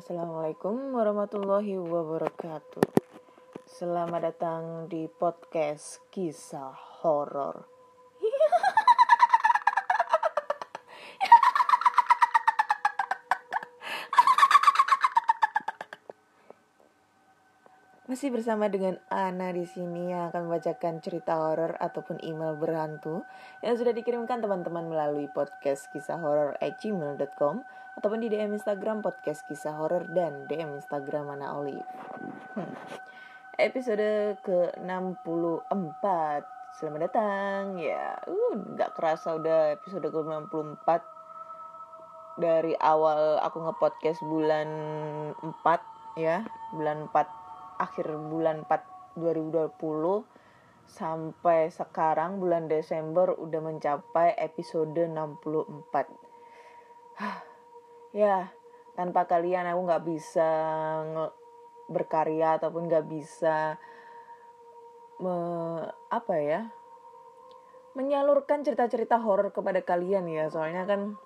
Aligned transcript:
Assalamualaikum 0.00 0.96
warahmatullahi 0.96 1.76
wabarakatuh. 1.76 2.88
Selamat 3.68 4.32
datang 4.32 4.88
di 4.88 5.04
podcast 5.04 6.00
kisah 6.08 6.72
horor. 7.04 7.68
Masih 18.08 18.32
bersama 18.32 18.72
dengan 18.72 18.96
Ana 19.12 19.52
di 19.52 19.68
sini 19.68 20.16
yang 20.16 20.32
akan 20.32 20.48
membacakan 20.48 21.04
cerita 21.04 21.36
horor 21.36 21.76
ataupun 21.76 22.24
email 22.24 22.56
berhantu 22.56 23.20
yang 23.60 23.76
sudah 23.76 23.92
dikirimkan 23.92 24.40
teman-teman 24.40 24.88
melalui 24.88 25.28
podcast 25.36 25.92
kisah 25.92 26.16
horor 26.18 26.56
gmail.com 26.58 27.60
ataupun 28.00 28.24
di 28.24 28.32
DM 28.32 28.56
Instagram 28.56 29.04
podcast 29.04 29.44
kisah 29.44 29.76
horor 29.76 30.08
dan 30.16 30.48
DM 30.48 30.80
Instagram 30.80 31.36
Ana 31.36 31.60
Olive. 31.60 31.84
Hmm. 32.56 32.72
Episode 33.60 34.40
ke-64. 34.40 36.04
Selamat 36.80 37.12
datang. 37.12 37.76
Ya, 37.76 38.16
uh, 38.24 38.56
nggak 38.56 38.96
kerasa 38.96 39.36
udah 39.36 39.76
episode 39.76 40.08
ke-64 40.08 40.88
dari 42.40 42.72
awal 42.80 43.36
aku 43.44 43.68
nge-podcast 43.68 44.24
bulan 44.24 44.68
4 45.36 46.16
ya, 46.16 46.48
bulan 46.72 47.04
4 47.12 47.84
akhir 47.84 48.08
bulan 48.32 48.64
4 48.64 49.76
2020 49.76 50.24
sampai 50.88 51.68
sekarang 51.68 52.40
bulan 52.40 52.64
Desember 52.64 53.36
udah 53.36 53.60
mencapai 53.60 54.32
episode 54.40 54.96
64. 54.96 57.44
Ya, 58.10 58.50
tanpa 58.98 59.26
kalian 59.26 59.70
aku 59.70 59.80
nggak 59.86 60.04
bisa 60.06 60.50
berkarya 61.90 62.58
ataupun 62.62 62.86
nggak 62.86 63.06
bisa 63.10 63.78
me, 65.20 65.34
apa 66.08 66.34
ya 66.38 66.60
menyalurkan 67.98 68.62
cerita-cerita 68.62 69.18
horor 69.18 69.50
kepada 69.50 69.82
kalian 69.82 70.30
ya. 70.30 70.46
Soalnya 70.46 70.86
kan 70.86 71.18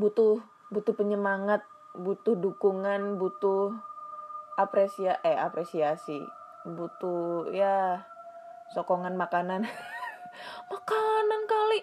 butuh 0.00 0.40
butuh 0.72 0.96
penyemangat 0.96 1.60
butuh 1.92 2.38
dukungan 2.38 3.20
butuh 3.20 3.74
apresia 4.56 5.18
eh 5.26 5.36
apresiasi 5.36 6.22
butuh 6.64 7.52
ya 7.52 8.06
sokongan 8.72 9.16
makanan. 9.18 9.68
Makanan 10.72 11.42
kali 11.50 11.80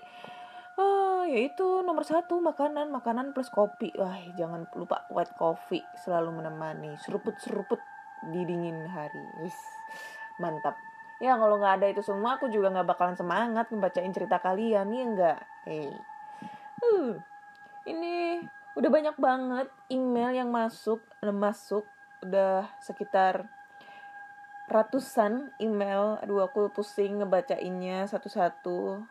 oh 1.28 1.36
ya 1.36 1.44
itu 1.44 1.84
nomor 1.84 2.08
satu 2.08 2.40
makanan 2.40 2.88
makanan 2.88 3.36
plus 3.36 3.52
kopi. 3.52 3.92
Wah 4.00 4.16
jangan 4.40 4.64
lupa 4.80 5.04
white 5.12 5.36
coffee 5.36 5.84
selalu 6.00 6.40
menemani 6.40 6.96
seruput 7.04 7.36
seruput 7.44 7.84
di 8.32 8.48
dingin 8.48 8.88
hari. 8.88 9.28
Mantap. 10.40 10.80
Ya 11.20 11.36
kalau 11.36 11.60
nggak 11.60 11.84
ada 11.84 11.88
itu 11.92 12.00
semua 12.00 12.40
aku 12.40 12.48
juga 12.48 12.72
nggak 12.72 12.88
bakalan 12.96 13.20
semangat 13.20 13.68
ngebacain 13.68 14.14
cerita 14.16 14.40
kalian 14.40 14.88
ya 14.94 15.02
enggak 15.02 15.40
hey 15.66 15.90
uh, 16.86 17.18
ini 17.90 18.46
udah 18.78 18.90
banyak 18.94 19.18
banget 19.18 19.68
email 19.90 20.30
yang 20.30 20.54
masuk 20.54 21.02
masuk 21.26 21.84
udah 22.22 22.70
sekitar 22.80 23.50
ratusan 24.68 25.50
email. 25.58 26.22
Aduh 26.22 26.46
aku 26.46 26.70
pusing 26.70 27.24
ngebacainnya 27.24 28.06
satu-satu 28.06 29.02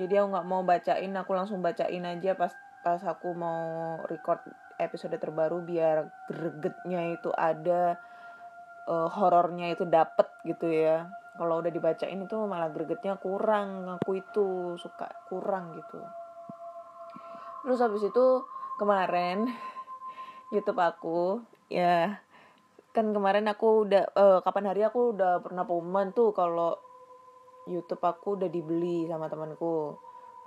jadi 0.00 0.24
aku 0.24 0.26
nggak 0.32 0.48
mau 0.48 0.62
bacain 0.64 1.12
aku 1.12 1.30
langsung 1.36 1.60
bacain 1.60 2.04
aja 2.04 2.32
pas 2.32 2.52
pas 2.82 3.00
aku 3.04 3.36
mau 3.36 4.00
record 4.08 4.42
episode 4.80 5.14
terbaru 5.20 5.62
biar 5.62 6.10
gregetnya 6.26 7.14
itu 7.14 7.30
ada 7.30 8.00
eh, 8.88 9.08
horornya 9.12 9.70
itu 9.70 9.86
dapet 9.86 10.26
gitu 10.42 10.66
ya. 10.66 11.06
Kalau 11.32 11.64
udah 11.64 11.72
dibacain 11.72 12.20
itu 12.20 12.36
malah 12.44 12.68
gregetnya 12.68 13.16
kurang 13.16 13.88
aku 13.88 14.20
itu 14.20 14.76
suka 14.76 15.08
kurang 15.30 15.78
gitu. 15.78 16.00
Terus 17.62 17.78
habis 17.78 18.02
itu 18.04 18.26
kemarin 18.76 19.46
YouTube 20.52 20.82
aku 20.82 21.40
ya 21.70 22.20
kan 22.92 23.08
kemarin 23.14 23.48
aku 23.48 23.88
udah 23.88 24.04
eh, 24.12 24.38
kapan 24.44 24.68
hari 24.68 24.82
aku 24.84 25.16
udah 25.16 25.40
pernah 25.40 25.64
pengumuman 25.64 26.12
tuh 26.12 26.34
kalau 26.36 26.76
YouTube 27.66 28.02
aku 28.02 28.38
udah 28.38 28.50
dibeli 28.50 29.06
sama 29.06 29.30
temanku. 29.30 29.96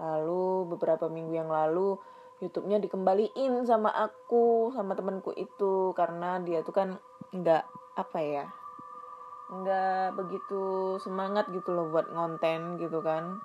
Lalu 0.02 0.76
beberapa 0.76 1.08
minggu 1.08 1.34
yang 1.36 1.52
lalu 1.52 1.96
YouTube-nya 2.44 2.84
dikembaliin 2.84 3.64
sama 3.64 3.92
aku 3.96 4.76
sama 4.76 4.96
temanku 4.96 5.32
itu. 5.36 5.96
Karena 5.96 6.40
dia 6.44 6.62
tuh 6.62 6.76
kan 6.76 6.90
nggak 7.32 7.64
apa 7.96 8.20
ya 8.22 8.46
nggak 9.46 10.18
begitu 10.18 10.98
semangat 10.98 11.46
gitu 11.54 11.70
loh 11.70 11.94
buat 11.94 12.10
ngonten 12.10 12.82
gitu 12.82 13.00
kan. 13.06 13.40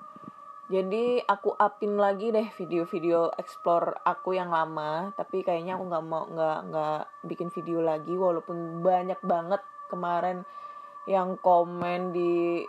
Jadi 0.70 1.18
aku 1.26 1.58
upin 1.58 1.98
lagi 1.98 2.30
deh 2.30 2.46
video-video 2.54 3.34
explore 3.36 3.98
aku 4.06 4.38
yang 4.38 4.54
lama. 4.54 5.10
Tapi 5.18 5.42
kayaknya 5.42 5.74
aku 5.74 5.84
nggak 5.90 6.04
mau 6.06 6.24
nggak 6.30 6.58
nggak 6.70 7.00
bikin 7.26 7.50
video 7.50 7.82
lagi. 7.82 8.14
Walaupun 8.14 8.80
banyak 8.80 9.18
banget 9.26 9.60
kemarin 9.90 10.46
yang 11.10 11.34
komen 11.42 12.14
di 12.14 12.62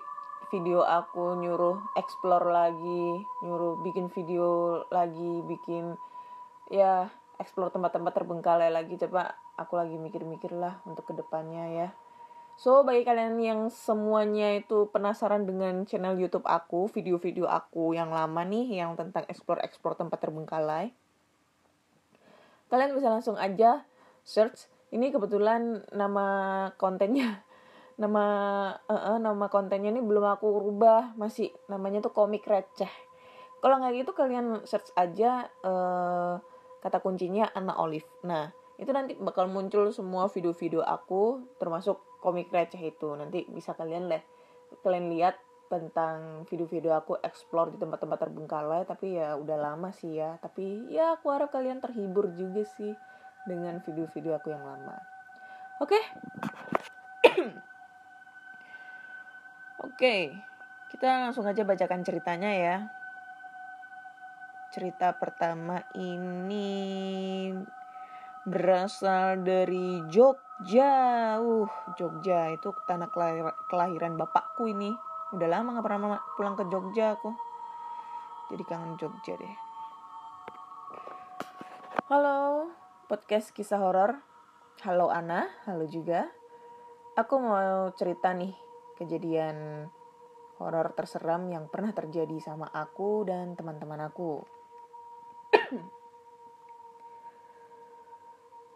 video 0.51 0.83
aku 0.83 1.39
nyuruh 1.39 1.79
explore 1.95 2.51
lagi 2.51 3.23
nyuruh 3.41 3.79
bikin 3.81 4.11
video 4.11 4.83
lagi 4.91 5.41
bikin 5.47 5.95
ya 6.67 7.07
explore 7.39 7.71
tempat-tempat 7.71 8.11
terbengkalai 8.11 8.69
lagi 8.69 8.99
coba 8.99 9.33
aku 9.55 9.79
lagi 9.79 9.95
mikir-mikir 9.95 10.51
lah 10.53 10.83
untuk 10.85 11.09
ke 11.09 11.13
depannya 11.15 11.65
ya 11.71 11.89
So, 12.59 12.85
bagi 12.85 13.01
kalian 13.01 13.41
yang 13.41 13.61
semuanya 13.73 14.53
itu 14.53 14.85
penasaran 14.93 15.49
dengan 15.49 15.81
channel 15.87 16.13
YouTube 16.13 16.45
aku, 16.45 16.85
video-video 16.93 17.49
aku 17.49 17.97
yang 17.97 18.13
lama 18.13 18.45
nih, 18.45 18.77
yang 18.83 18.93
tentang 18.93 19.25
explore-explore 19.25 19.97
tempat 19.97 20.21
terbengkalai, 20.21 20.93
kalian 22.69 22.93
bisa 22.93 23.09
langsung 23.09 23.33
aja 23.41 23.81
search. 24.21 24.69
Ini 24.93 25.09
kebetulan 25.09 25.87
nama 25.95 26.27
kontennya, 26.77 27.41
nama 28.01 28.25
eh, 28.89 28.97
eh, 29.13 29.17
nama 29.21 29.45
kontennya 29.45 29.93
ini 29.93 30.01
belum 30.01 30.25
aku 30.25 30.49
rubah, 30.57 31.13
masih 31.13 31.53
namanya 31.69 32.01
tuh 32.01 32.09
komik 32.17 32.49
receh. 32.49 32.89
Kalau 33.61 33.77
nggak 33.77 33.93
gitu 34.01 34.11
kalian 34.17 34.65
search 34.65 34.89
aja 34.97 35.45
eh, 35.45 36.33
kata 36.81 36.97
kuncinya 37.05 37.53
Anna 37.53 37.77
Olive. 37.77 38.09
Nah, 38.25 38.49
itu 38.81 38.89
nanti 38.89 39.13
bakal 39.21 39.45
muncul 39.53 39.93
semua 39.93 40.25
video-video 40.33 40.81
aku 40.81 41.45
termasuk 41.61 42.01
komik 42.17 42.49
receh 42.49 42.81
itu. 42.81 43.13
Nanti 43.13 43.45
bisa 43.45 43.77
kalian 43.77 44.09
leh 44.09 44.25
kalian 44.81 45.13
lihat 45.13 45.37
tentang 45.69 46.43
video-video 46.49 46.97
aku 46.97 47.21
explore 47.21 47.69
di 47.69 47.77
tempat-tempat 47.77 48.17
terbengkalai. 48.17 48.81
Tapi 48.89 49.21
ya 49.21 49.37
udah 49.37 49.57
lama 49.61 49.93
sih 49.93 50.17
ya. 50.17 50.41
Tapi 50.41 50.89
ya 50.89 51.21
aku 51.21 51.29
harap 51.29 51.53
kalian 51.53 51.77
terhibur 51.77 52.33
juga 52.33 52.65
sih 52.65 52.97
dengan 53.45 53.77
video-video 53.85 54.41
aku 54.41 54.49
yang 54.49 54.65
lama. 54.65 54.97
Oke 55.85 56.01
oke 60.01 60.33
kita 60.89 61.29
langsung 61.29 61.45
aja 61.45 61.61
bacakan 61.61 62.01
ceritanya 62.01 62.49
ya 62.49 62.75
cerita 64.73 65.13
pertama 65.13 65.85
ini 65.93 67.53
berasal 68.49 69.45
dari 69.45 70.01
Jogja. 70.09 71.37
Uh, 71.37 71.69
Jogja 71.93 72.49
itu 72.49 72.73
tanah 72.89 73.13
kelahir- 73.13 73.57
kelahiran 73.69 74.17
bapakku 74.17 74.65
ini. 74.65 74.89
Udah 75.37 75.45
lama 75.45 75.77
gak 75.77 75.85
pernah 75.85 76.17
pulang 76.33 76.57
ke 76.57 76.65
Jogja 76.65 77.13
aku. 77.13 77.29
Jadi 78.49 78.63
kangen 78.65 78.97
Jogja 78.97 79.37
deh. 79.37 79.55
Halo, 82.09 82.73
podcast 83.05 83.53
kisah 83.53 83.77
horor. 83.77 84.17
Halo 84.81 85.13
Ana, 85.13 85.45
halo 85.69 85.85
juga. 85.85 86.25
Aku 87.13 87.37
mau 87.37 87.93
cerita 87.93 88.33
nih 88.33 88.70
kejadian 89.01 89.89
horor 90.61 90.93
terseram 90.93 91.49
yang 91.49 91.65
pernah 91.73 91.89
terjadi 91.89 92.37
sama 92.37 92.69
aku 92.69 93.25
dan 93.25 93.57
teman-teman 93.57 94.05
aku. 94.05 94.45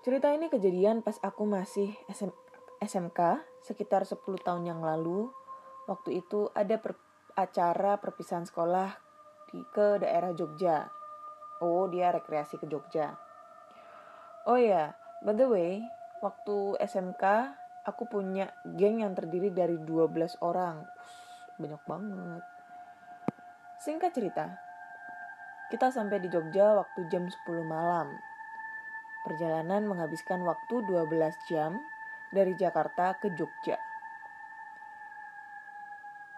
cerita 0.06 0.34
ini 0.34 0.50
kejadian 0.50 1.06
pas 1.06 1.22
aku 1.22 1.46
masih 1.46 1.94
SM, 2.10 2.34
SMK 2.82 3.46
sekitar 3.62 4.02
10 4.10 4.18
tahun 4.42 4.66
yang 4.66 4.82
lalu. 4.82 5.30
Waktu 5.86 6.26
itu 6.26 6.50
ada 6.58 6.82
per, 6.82 6.98
acara 7.38 8.02
perpisahan 8.02 8.50
sekolah 8.50 8.98
di 9.54 9.62
ke 9.70 10.02
daerah 10.02 10.34
Jogja. 10.34 10.90
Oh, 11.62 11.86
dia 11.86 12.10
rekreasi 12.10 12.58
ke 12.58 12.66
Jogja. 12.66 13.14
Oh 14.50 14.58
ya, 14.58 14.98
by 15.22 15.34
the 15.38 15.46
way, 15.46 15.82
waktu 16.22 16.78
SMK 16.82 17.54
aku 17.86 18.10
punya 18.10 18.50
geng 18.66 19.06
yang 19.06 19.14
terdiri 19.14 19.54
dari 19.54 19.78
12 19.78 20.42
orang. 20.42 20.82
Ush, 20.82 21.62
banyak 21.62 21.82
banget. 21.86 22.44
Singkat 23.86 24.12
cerita, 24.12 24.46
kita 25.70 25.94
sampai 25.94 26.18
di 26.18 26.30
Jogja 26.30 26.74
waktu 26.74 27.06
jam 27.14 27.30
10 27.30 27.66
malam. 27.66 28.10
Perjalanan 29.26 29.86
menghabiskan 29.90 30.42
waktu 30.46 30.86
12 30.86 31.50
jam 31.50 31.78
dari 32.34 32.54
Jakarta 32.58 33.18
ke 33.18 33.34
Jogja. 33.34 33.78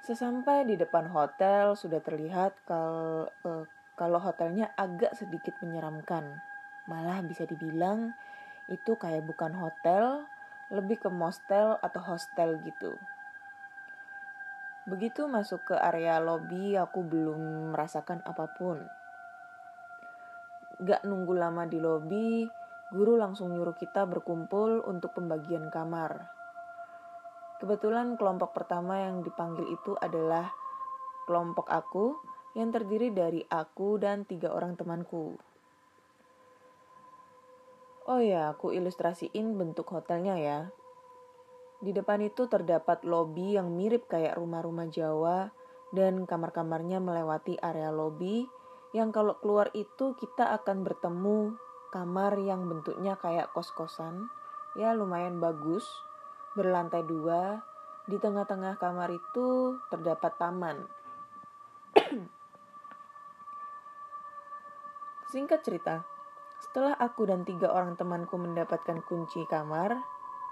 Sesampai 0.03 0.63
di 0.63 0.79
depan 0.79 1.11
hotel 1.11 1.75
sudah 1.75 1.99
terlihat 1.99 2.55
kalau 2.63 3.27
uh, 3.43 3.67
kalau 3.99 4.23
hotelnya 4.23 4.71
agak 4.79 5.11
sedikit 5.19 5.57
menyeramkan. 5.59 6.39
Malah 6.87 7.19
bisa 7.27 7.43
dibilang 7.43 8.15
itu 8.71 8.95
kayak 8.95 9.27
bukan 9.27 9.51
hotel, 9.51 10.23
lebih 10.73 10.99
ke 10.99 11.09
mostel 11.11 11.79
atau 11.79 12.01
hostel 12.03 12.59
gitu. 12.63 12.99
Begitu 14.87 15.27
masuk 15.27 15.67
ke 15.67 15.75
area 15.75 16.19
lobby, 16.23 16.79
aku 16.79 17.03
belum 17.03 17.71
merasakan 17.75 18.23
apa 18.23 18.47
pun. 18.55 18.79
Gak 20.79 21.03
nunggu 21.03 21.35
lama 21.35 21.67
di 21.67 21.75
lobby, 21.75 22.47
guru 22.95 23.19
langsung 23.19 23.51
nyuruh 23.51 23.75
kita 23.75 24.07
berkumpul 24.07 24.79
untuk 24.87 25.11
pembagian 25.11 25.67
kamar. 25.67 26.31
Kebetulan 27.59 28.15
kelompok 28.15 28.55
pertama 28.55 29.01
yang 29.03 29.25
dipanggil 29.25 29.65
itu 29.67 29.97
adalah 29.99 30.53
kelompok 31.27 31.67
aku 31.67 32.15
yang 32.55 32.71
terdiri 32.71 33.11
dari 33.11 33.43
aku 33.43 33.99
dan 33.99 34.23
tiga 34.23 34.55
orang 34.55 34.79
temanku. 34.79 35.35
Oh 38.07 38.23
ya, 38.23 38.55
aku 38.55 38.71
ilustrasiin 38.71 39.59
bentuk 39.59 39.91
hotelnya 39.91 40.39
ya. 40.39 40.71
Di 41.83 41.91
depan 41.91 42.23
itu 42.23 42.47
terdapat 42.47 43.03
lobi 43.03 43.59
yang 43.59 43.75
mirip 43.75 44.07
kayak 44.07 44.39
rumah-rumah 44.39 44.87
Jawa 44.87 45.51
dan 45.91 46.23
kamar-kamarnya 46.23 47.03
melewati 47.03 47.59
area 47.59 47.91
lobi 47.91 48.47
yang 48.95 49.11
kalau 49.11 49.35
keluar 49.43 49.67
itu 49.75 50.15
kita 50.15 50.55
akan 50.55 50.87
bertemu 50.87 51.59
kamar 51.91 52.39
yang 52.39 52.71
bentuknya 52.71 53.19
kayak 53.19 53.51
kos-kosan, 53.51 54.31
ya 54.79 54.95
lumayan 54.95 55.43
bagus 55.43 55.83
berlantai 56.55 57.03
dua. 57.03 57.59
Di 58.07 58.15
tengah-tengah 58.23 58.79
kamar 58.79 59.11
itu 59.11 59.75
terdapat 59.91 60.31
taman. 60.39 60.87
Singkat 65.35 65.59
cerita, 65.59 66.07
setelah 66.57 66.97
aku 66.97 67.29
dan 67.29 67.45
tiga 67.45 67.69
orang 67.69 67.93
temanku 67.93 68.37
mendapatkan 68.41 69.01
kunci 69.05 69.45
kamar, 69.45 70.01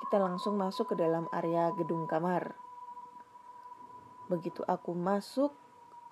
kita 0.05 0.21
langsung 0.21 0.53
masuk 0.57 0.93
ke 0.93 0.95
dalam 1.01 1.25
area 1.33 1.73
gedung 1.73 2.05
kamar. 2.05 2.53
Begitu 4.29 4.61
aku 4.65 4.93
masuk, 4.93 5.53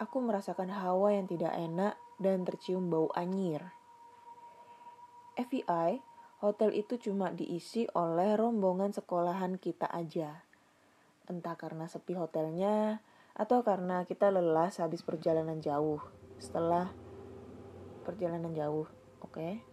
aku 0.02 0.18
merasakan 0.22 0.70
hawa 0.74 1.14
yang 1.14 1.30
tidak 1.30 1.54
enak 1.54 1.98
dan 2.18 2.46
tercium 2.46 2.90
bau 2.90 3.10
anyir. 3.14 3.74
FBI 5.34 6.02
hotel 6.46 6.74
itu 6.78 7.02
cuma 7.02 7.34
diisi 7.34 7.90
oleh 7.98 8.38
rombongan 8.38 8.94
sekolahan 8.94 9.58
kita 9.58 9.90
aja. 9.90 10.46
Entah 11.26 11.58
karena 11.58 11.90
sepi 11.90 12.14
hotelnya 12.14 13.02
atau 13.34 13.66
karena 13.66 14.06
kita 14.06 14.30
lelah 14.30 14.70
habis 14.70 15.02
perjalanan 15.02 15.58
jauh. 15.58 16.02
Setelah 16.38 16.94
perjalanan 18.06 18.54
jauh, 18.54 18.86
oke. 19.24 19.34
Okay? 19.34 19.73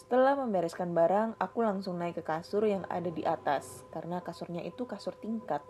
Setelah 0.00 0.32
membereskan 0.32 0.96
barang, 0.96 1.36
aku 1.36 1.60
langsung 1.60 2.00
naik 2.00 2.16
ke 2.16 2.24
kasur 2.24 2.64
yang 2.64 2.88
ada 2.88 3.12
di 3.12 3.20
atas 3.20 3.84
karena 3.92 4.24
kasurnya 4.24 4.64
itu 4.64 4.88
kasur 4.88 5.12
tingkat. 5.20 5.60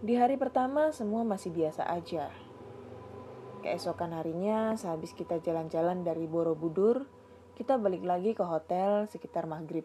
Di 0.00 0.16
hari 0.16 0.40
pertama 0.40 0.88
semua 0.96 1.20
masih 1.20 1.52
biasa 1.52 1.84
aja. 1.84 2.32
Keesokan 3.60 4.16
harinya, 4.16 4.72
sehabis 4.72 5.12
kita 5.12 5.36
jalan-jalan 5.44 6.00
dari 6.00 6.24
Borobudur, 6.24 7.04
kita 7.60 7.76
balik 7.76 8.08
lagi 8.08 8.32
ke 8.32 8.42
hotel 8.42 9.04
sekitar 9.12 9.44
maghrib. 9.44 9.84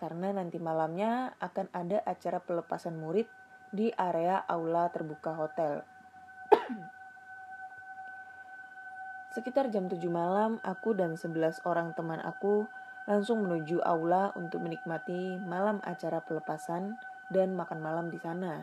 Karena 0.00 0.32
nanti 0.32 0.56
malamnya 0.56 1.36
akan 1.36 1.68
ada 1.76 2.00
acara 2.08 2.40
pelepasan 2.40 2.96
murid 2.96 3.28
di 3.76 3.92
area 3.92 4.40
aula 4.40 4.88
terbuka 4.88 5.36
hotel. 5.36 5.84
Sekitar 9.34 9.66
jam 9.74 9.90
7 9.90 9.98
malam, 10.14 10.62
aku 10.62 10.94
dan 10.94 11.18
11 11.18 11.58
orang 11.66 11.90
teman 11.98 12.22
aku 12.22 12.70
langsung 13.10 13.42
menuju 13.42 13.82
aula 13.82 14.30
untuk 14.38 14.62
menikmati 14.62 15.42
malam 15.42 15.82
acara 15.82 16.22
pelepasan 16.22 16.94
dan 17.34 17.58
makan 17.58 17.82
malam 17.82 18.14
di 18.14 18.18
sana. 18.22 18.62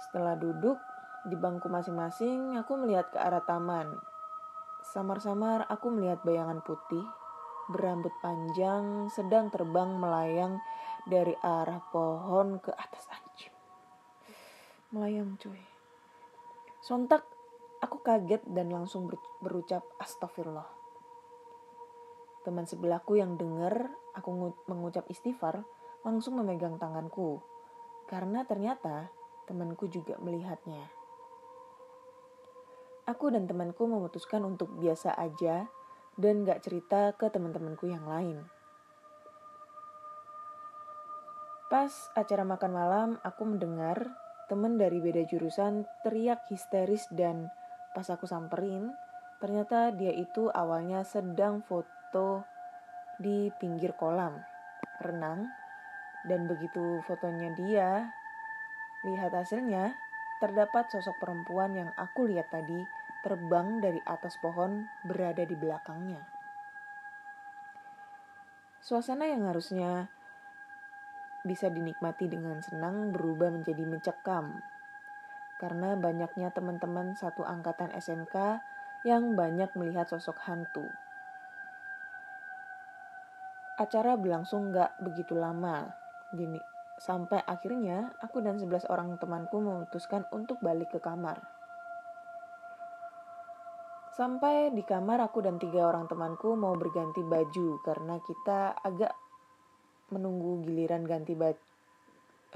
Setelah 0.00 0.40
duduk, 0.40 0.80
di 1.28 1.36
bangku 1.36 1.68
masing-masing, 1.68 2.56
aku 2.56 2.80
melihat 2.80 3.12
ke 3.12 3.20
arah 3.20 3.44
taman. 3.44 3.92
Samar-samar 4.88 5.68
aku 5.68 5.92
melihat 5.92 6.24
bayangan 6.24 6.64
putih, 6.64 7.04
berambut 7.68 8.16
panjang, 8.24 9.12
sedang 9.12 9.52
terbang 9.52 10.00
melayang 10.00 10.56
dari 11.04 11.36
arah 11.44 11.84
pohon 11.92 12.56
ke 12.64 12.72
atas 12.72 13.04
anjing. 13.12 13.52
Melayang 14.96 15.36
cuy. 15.36 15.60
Sontak 16.80 17.35
aku 17.86 18.02
kaget 18.02 18.42
dan 18.50 18.74
langsung 18.74 19.06
berucap 19.38 19.86
astagfirullah. 20.02 20.66
Teman 22.42 22.66
sebelahku 22.66 23.14
yang 23.14 23.38
dengar 23.38 23.94
aku 24.14 24.54
mengucap 24.66 25.06
istighfar 25.06 25.62
langsung 26.02 26.38
memegang 26.42 26.82
tanganku. 26.82 27.42
Karena 28.10 28.42
ternyata 28.46 29.10
temanku 29.46 29.86
juga 29.86 30.18
melihatnya. 30.18 30.90
Aku 33.06 33.30
dan 33.30 33.46
temanku 33.46 33.86
memutuskan 33.86 34.42
untuk 34.42 34.74
biasa 34.82 35.14
aja 35.14 35.70
dan 36.18 36.42
gak 36.42 36.66
cerita 36.66 37.14
ke 37.14 37.30
teman-temanku 37.30 37.86
yang 37.86 38.02
lain. 38.02 38.42
Pas 41.70 41.90
acara 42.14 42.42
makan 42.46 42.72
malam, 42.74 43.08
aku 43.26 43.42
mendengar 43.46 44.06
teman 44.46 44.78
dari 44.78 45.02
beda 45.02 45.26
jurusan 45.26 45.82
teriak 46.06 46.46
histeris 46.46 47.06
dan 47.10 47.50
pas 47.96 48.04
aku 48.12 48.28
samperin, 48.28 48.92
ternyata 49.40 49.88
dia 49.96 50.12
itu 50.12 50.52
awalnya 50.52 51.00
sedang 51.00 51.64
foto 51.64 52.44
di 53.16 53.48
pinggir 53.56 53.96
kolam 53.96 54.36
renang 55.00 55.48
dan 56.28 56.44
begitu 56.44 57.00
fotonya 57.08 57.56
dia 57.56 58.12
lihat 59.08 59.32
hasilnya 59.32 59.96
terdapat 60.44 60.92
sosok 60.92 61.16
perempuan 61.16 61.72
yang 61.72 61.90
aku 61.96 62.28
lihat 62.28 62.52
tadi 62.52 62.84
terbang 63.24 63.80
dari 63.80 64.00
atas 64.04 64.36
pohon 64.44 64.84
berada 65.08 65.40
di 65.48 65.56
belakangnya. 65.56 66.20
Suasana 68.84 69.24
yang 69.26 69.48
harusnya 69.48 70.12
bisa 71.42 71.72
dinikmati 71.72 72.28
dengan 72.28 72.60
senang 72.60 73.10
berubah 73.10 73.48
menjadi 73.50 73.82
mencekam 73.88 74.60
karena 75.56 75.96
banyaknya 75.96 76.52
teman-teman 76.52 77.16
satu 77.16 77.44
angkatan 77.44 77.92
SMK 77.96 78.60
yang 79.08 79.36
banyak 79.38 79.70
melihat 79.76 80.08
sosok 80.08 80.36
hantu. 80.44 80.84
Acara 83.76 84.16
berlangsung 84.16 84.72
gak 84.72 84.96
begitu 85.04 85.36
lama, 85.36 85.92
gini, 86.32 86.56
Sampai 86.96 87.44
akhirnya 87.44 88.08
aku 88.24 88.40
dan 88.40 88.56
11 88.56 88.88
orang 88.88 89.20
temanku 89.20 89.60
memutuskan 89.60 90.24
untuk 90.32 90.56
balik 90.64 90.96
ke 90.96 91.00
kamar. 91.00 91.36
Sampai 94.16 94.72
di 94.72 94.80
kamar 94.80 95.20
aku 95.20 95.44
dan 95.44 95.60
tiga 95.60 95.92
orang 95.92 96.08
temanku 96.08 96.56
mau 96.56 96.72
berganti 96.72 97.20
baju 97.20 97.84
karena 97.84 98.16
kita 98.24 98.80
agak 98.80 99.12
menunggu 100.08 100.64
giliran 100.64 101.04
ganti 101.04 101.36
baju. 101.36 101.60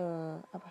Uh, 0.01 0.41
apa? 0.57 0.71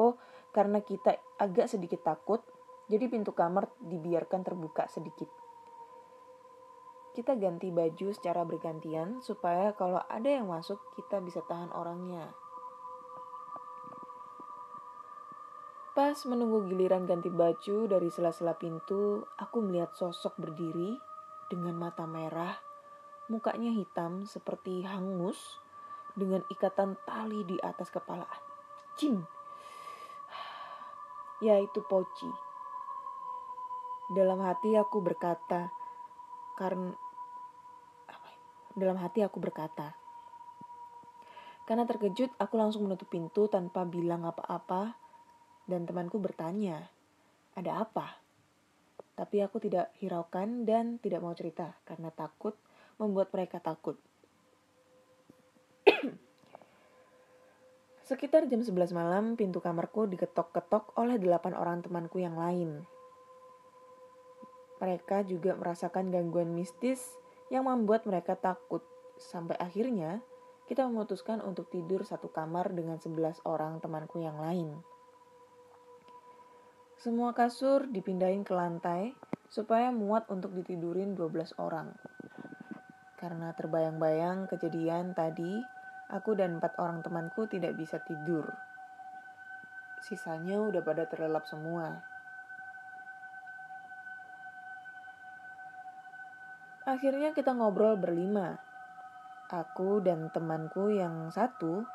Oh, 0.00 0.16
karena 0.54 0.78
kita 0.80 1.18
agak 1.36 1.66
sedikit 1.66 2.06
takut, 2.06 2.40
jadi 2.86 3.10
pintu 3.10 3.34
kamar 3.34 3.68
dibiarkan 3.82 4.46
terbuka 4.46 4.86
sedikit. 4.86 5.28
kita 7.14 7.38
ganti 7.38 7.70
baju 7.70 8.10
secara 8.10 8.42
bergantian 8.42 9.22
supaya 9.22 9.70
kalau 9.78 10.02
ada 10.10 10.26
yang 10.26 10.50
masuk 10.50 10.82
kita 10.98 11.22
bisa 11.22 11.46
tahan 11.46 11.70
orangnya. 11.70 12.34
Pas 15.94 16.18
menunggu 16.26 16.66
giliran 16.66 17.06
ganti 17.06 17.30
baju 17.30 17.86
dari 17.86 18.10
sela-sela 18.10 18.58
pintu, 18.58 19.22
aku 19.38 19.62
melihat 19.62 19.94
sosok 19.94 20.34
berdiri 20.42 20.98
dengan 21.46 21.78
mata 21.78 22.02
merah, 22.02 22.58
mukanya 23.30 23.70
hitam 23.70 24.26
seperti 24.26 24.82
hangus 24.82 25.62
dengan 26.18 26.42
ikatan 26.50 26.98
tali 27.06 27.46
di 27.46 27.62
atas 27.62 27.94
kepala. 27.94 28.26
Cing. 28.98 29.22
Yaitu 31.44 31.84
Poci. 31.84 32.32
Dalam 34.08 34.40
hati 34.40 34.80
aku 34.80 35.04
berkata, 35.04 35.68
karena 36.56 36.96
dalam 38.72 38.96
hati 38.96 39.20
aku 39.20 39.44
berkata, 39.44 39.92
karena 41.68 41.84
terkejut, 41.84 42.32
aku 42.40 42.54
langsung 42.56 42.88
menutup 42.88 43.12
pintu 43.12 43.44
tanpa 43.52 43.84
bilang 43.84 44.24
apa-apa 44.24 44.96
dan 45.68 45.84
temanku 45.84 46.16
bertanya, 46.16 46.88
ada 47.52 47.84
apa? 47.84 48.24
Tapi 49.12 49.44
aku 49.44 49.60
tidak 49.60 49.92
hiraukan 50.00 50.64
dan 50.64 50.96
tidak 50.96 51.20
mau 51.20 51.36
cerita 51.36 51.76
karena 51.84 52.08
takut 52.08 52.56
membuat 52.96 53.28
mereka 53.36 53.60
takut. 53.60 54.00
Sekitar 58.04 58.44
jam 58.52 58.60
11 58.60 58.92
malam, 58.92 59.32
pintu 59.32 59.64
kamarku 59.64 60.04
diketok-ketok 60.04 60.92
oleh 61.00 61.16
delapan 61.16 61.56
orang 61.56 61.80
temanku 61.80 62.20
yang 62.20 62.36
lain. 62.36 62.84
Mereka 64.76 65.24
juga 65.24 65.56
merasakan 65.56 66.12
gangguan 66.12 66.52
mistis 66.52 67.00
yang 67.48 67.64
membuat 67.64 68.04
mereka 68.04 68.36
takut. 68.36 68.84
Sampai 69.16 69.56
akhirnya, 69.56 70.20
kita 70.68 70.84
memutuskan 70.84 71.40
untuk 71.40 71.72
tidur 71.72 72.04
satu 72.04 72.28
kamar 72.28 72.76
dengan 72.76 73.00
11 73.00 73.40
orang 73.48 73.80
temanku 73.80 74.20
yang 74.20 74.36
lain. 74.36 74.84
Semua 77.00 77.32
kasur 77.32 77.88
dipindahin 77.88 78.44
ke 78.44 78.52
lantai 78.52 79.16
supaya 79.48 79.88
muat 79.88 80.28
untuk 80.28 80.52
ditidurin 80.52 81.16
12 81.16 81.56
orang. 81.56 81.96
Karena 83.16 83.56
terbayang-bayang 83.56 84.44
kejadian 84.52 85.16
tadi, 85.16 85.56
aku 86.12 86.36
dan 86.36 86.60
empat 86.60 86.76
orang 86.76 87.00
temanku 87.00 87.48
tidak 87.48 87.76
bisa 87.78 88.00
tidur. 88.02 88.48
Sisanya 90.04 90.60
udah 90.60 90.84
pada 90.84 91.08
terlelap 91.08 91.48
semua. 91.48 92.04
Akhirnya 96.84 97.32
kita 97.32 97.56
ngobrol 97.56 97.96
berlima. 97.96 98.60
Aku 99.48 100.04
dan 100.04 100.28
temanku 100.28 100.92
yang 100.92 101.32
satu, 101.32 101.88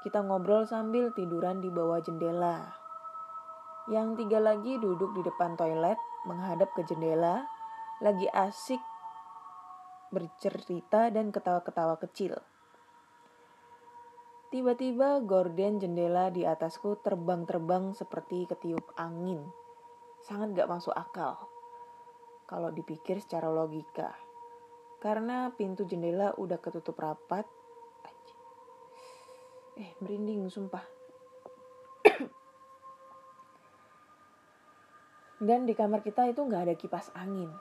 kita 0.00 0.24
ngobrol 0.24 0.64
sambil 0.64 1.12
tiduran 1.12 1.60
di 1.60 1.68
bawah 1.68 2.00
jendela. 2.00 2.72
Yang 3.92 4.24
tiga 4.24 4.40
lagi 4.40 4.80
duduk 4.80 5.12
di 5.12 5.20
depan 5.20 5.60
toilet 5.60 6.00
menghadap 6.24 6.72
ke 6.72 6.88
jendela, 6.88 7.44
lagi 8.00 8.24
asik 8.32 8.80
bercerita 10.08 11.12
dan 11.12 11.28
ketawa-ketawa 11.28 12.00
kecil. 12.00 12.40
Tiba-tiba 14.50 15.22
gorden 15.22 15.78
jendela 15.78 16.26
di 16.26 16.42
atasku 16.42 16.98
terbang-terbang 17.06 17.94
seperti 17.94 18.50
ketiup 18.50 18.82
angin. 18.98 19.46
Sangat 20.26 20.58
gak 20.58 20.66
masuk 20.66 20.90
akal. 20.90 21.38
Kalau 22.50 22.74
dipikir 22.74 23.22
secara 23.22 23.46
logika. 23.46 24.10
Karena 24.98 25.54
pintu 25.54 25.86
jendela 25.86 26.34
udah 26.34 26.58
ketutup 26.58 26.98
rapat. 26.98 27.46
Eh, 29.78 29.94
merinding 30.02 30.50
sumpah. 30.50 30.82
Dan 35.46 35.62
di 35.62 35.78
kamar 35.78 36.02
kita 36.02 36.26
itu 36.26 36.42
nggak 36.42 36.62
ada 36.66 36.74
kipas 36.74 37.14
angin. 37.14 37.54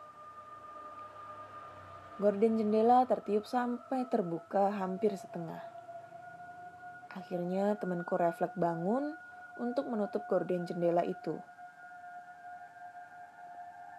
Gorden 2.17 2.58
jendela 2.58 3.05
tertiup 3.05 3.46
sampai 3.46 4.10
terbuka 4.10 4.74
hampir 4.74 5.13
setengah. 5.13 5.78
Akhirnya 7.20 7.76
temanku 7.76 8.16
refleks 8.16 8.56
bangun 8.56 9.12
untuk 9.60 9.92
menutup 9.92 10.24
gorden 10.32 10.64
jendela 10.64 11.04
itu. 11.04 11.36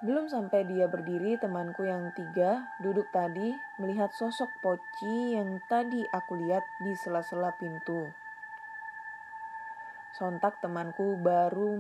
Belum 0.01 0.33
sampai 0.33 0.65
dia 0.65 0.89
berdiri, 0.89 1.37
temanku 1.37 1.85
yang 1.85 2.09
tiga 2.17 2.65
duduk 2.81 3.05
tadi 3.13 3.53
melihat 3.77 4.09
sosok 4.17 4.49
Poci 4.65 5.37
yang 5.37 5.61
tadi 5.69 6.01
aku 6.09 6.41
lihat 6.41 6.65
di 6.81 6.97
sela-sela 6.97 7.53
pintu. 7.61 8.09
Sontak 10.17 10.57
temanku 10.65 11.21
baru 11.21 11.77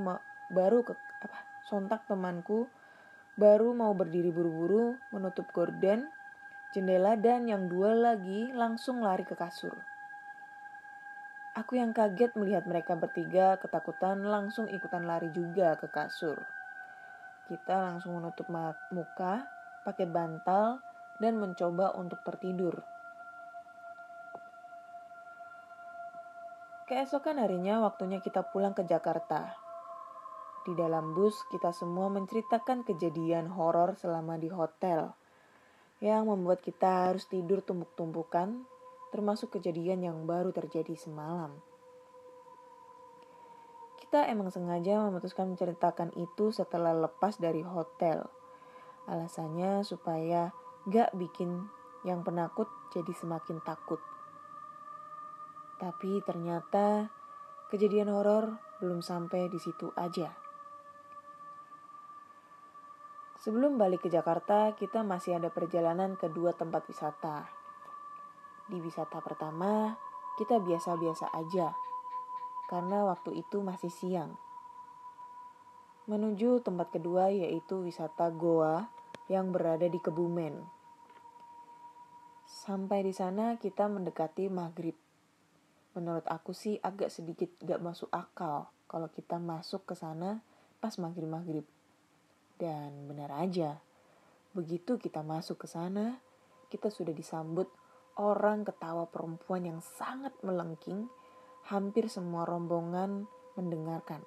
baru 0.52 0.84
ke 0.84 0.92
apa? 1.24 1.40
Sontak 1.64 2.04
temanku 2.04 2.68
baru 3.40 3.72
mau 3.72 3.96
berdiri 3.96 4.28
buru-buru 4.28 5.00
menutup 5.16 5.48
gorden, 5.56 6.12
jendela 6.76 7.16
dan 7.16 7.48
yang 7.48 7.72
dua 7.72 7.96
lagi 7.96 8.52
langsung 8.52 9.00
lari 9.00 9.24
ke 9.24 9.32
kasur. 9.32 9.89
Aku 11.58 11.74
yang 11.74 11.90
kaget 11.90 12.30
melihat 12.38 12.62
mereka 12.62 12.94
bertiga 12.94 13.58
ketakutan 13.58 14.22
langsung 14.22 14.70
ikutan 14.70 15.02
lari 15.02 15.34
juga 15.34 15.74
ke 15.74 15.90
kasur. 15.90 16.38
Kita 17.50 17.90
langsung 17.90 18.14
menutup 18.14 18.46
muka, 18.94 19.50
pakai 19.82 20.06
bantal, 20.06 20.78
dan 21.18 21.42
mencoba 21.42 21.98
untuk 21.98 22.22
tertidur. 22.22 22.78
Keesokan 26.86 27.42
harinya 27.42 27.82
waktunya 27.82 28.22
kita 28.22 28.46
pulang 28.46 28.74
ke 28.74 28.86
Jakarta. 28.86 29.50
Di 30.62 30.78
dalam 30.78 31.18
bus, 31.18 31.34
kita 31.50 31.74
semua 31.74 32.06
menceritakan 32.14 32.86
kejadian 32.86 33.50
horor 33.50 33.98
selama 33.98 34.38
di 34.38 34.50
hotel 34.50 35.10
yang 35.98 36.30
membuat 36.30 36.62
kita 36.62 37.10
harus 37.10 37.26
tidur 37.26 37.60
tumpuk-tumpukan, 37.60 38.69
termasuk 39.10 39.58
kejadian 39.58 40.06
yang 40.06 40.18
baru 40.26 40.54
terjadi 40.54 40.94
semalam. 40.94 41.58
Kita 43.98 44.26
emang 44.26 44.50
sengaja 44.50 45.06
memutuskan 45.06 45.54
menceritakan 45.54 46.10
itu 46.18 46.50
setelah 46.50 46.90
lepas 46.96 47.38
dari 47.38 47.62
hotel. 47.62 48.26
Alasannya 49.06 49.86
supaya 49.86 50.50
gak 50.90 51.14
bikin 51.14 51.70
yang 52.02 52.26
penakut 52.26 52.66
jadi 52.90 53.12
semakin 53.14 53.62
takut. 53.62 54.02
Tapi 55.78 56.18
ternyata 56.26 57.06
kejadian 57.70 58.10
horor 58.10 58.58
belum 58.82 59.04
sampai 59.04 59.46
di 59.46 59.62
situ 59.62 59.94
aja. 59.94 60.34
Sebelum 63.40 63.80
balik 63.80 64.04
ke 64.04 64.12
Jakarta, 64.12 64.76
kita 64.76 65.00
masih 65.00 65.40
ada 65.40 65.48
perjalanan 65.48 66.12
ke 66.12 66.28
dua 66.28 66.52
tempat 66.52 66.84
wisata. 66.84 67.59
Di 68.70 68.78
wisata 68.78 69.18
pertama, 69.18 69.98
kita 70.38 70.62
biasa-biasa 70.62 71.34
aja, 71.34 71.74
karena 72.70 73.02
waktu 73.02 73.42
itu 73.42 73.58
masih 73.66 73.90
siang. 73.90 74.38
Menuju 76.06 76.62
tempat 76.62 76.94
kedua 76.94 77.34
yaitu 77.34 77.82
wisata 77.82 78.30
Goa 78.30 78.86
yang 79.26 79.50
berada 79.50 79.90
di 79.90 79.98
Kebumen. 79.98 80.62
Sampai 82.46 83.02
di 83.02 83.10
sana 83.10 83.58
kita 83.58 83.90
mendekati 83.90 84.46
maghrib. 84.46 84.94
Menurut 85.98 86.22
aku 86.30 86.54
sih 86.54 86.78
agak 86.78 87.10
sedikit 87.10 87.50
gak 87.66 87.82
masuk 87.82 88.06
akal 88.14 88.70
kalau 88.86 89.10
kita 89.10 89.42
masuk 89.42 89.82
ke 89.82 89.98
sana 89.98 90.46
pas 90.78 90.94
maghrib-maghrib. 90.94 91.66
Dan 92.54 93.10
benar 93.10 93.34
aja, 93.34 93.82
begitu 94.54 94.94
kita 94.94 95.26
masuk 95.26 95.62
ke 95.62 95.66
sana, 95.66 96.22
kita 96.70 96.86
sudah 96.86 97.10
disambut 97.10 97.66
orang 98.18 98.66
ketawa 98.66 99.06
perempuan 99.06 99.68
yang 99.68 99.80
sangat 99.82 100.34
melengking, 100.42 101.06
hampir 101.68 102.10
semua 102.10 102.48
rombongan 102.48 103.28
mendengarkan. 103.54 104.24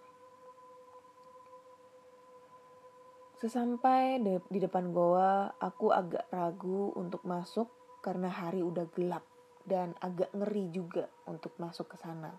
Sesampai 3.44 4.24
di 4.24 4.60
depan 4.64 4.96
goa, 4.96 5.52
aku 5.60 5.92
agak 5.92 6.32
ragu 6.32 6.96
untuk 6.96 7.28
masuk 7.28 7.68
karena 8.00 8.32
hari 8.32 8.64
udah 8.64 8.88
gelap 8.96 9.28
dan 9.68 9.92
agak 10.00 10.32
ngeri 10.32 10.72
juga 10.72 11.12
untuk 11.28 11.52
masuk 11.60 11.92
ke 11.92 11.98
sana. 12.00 12.32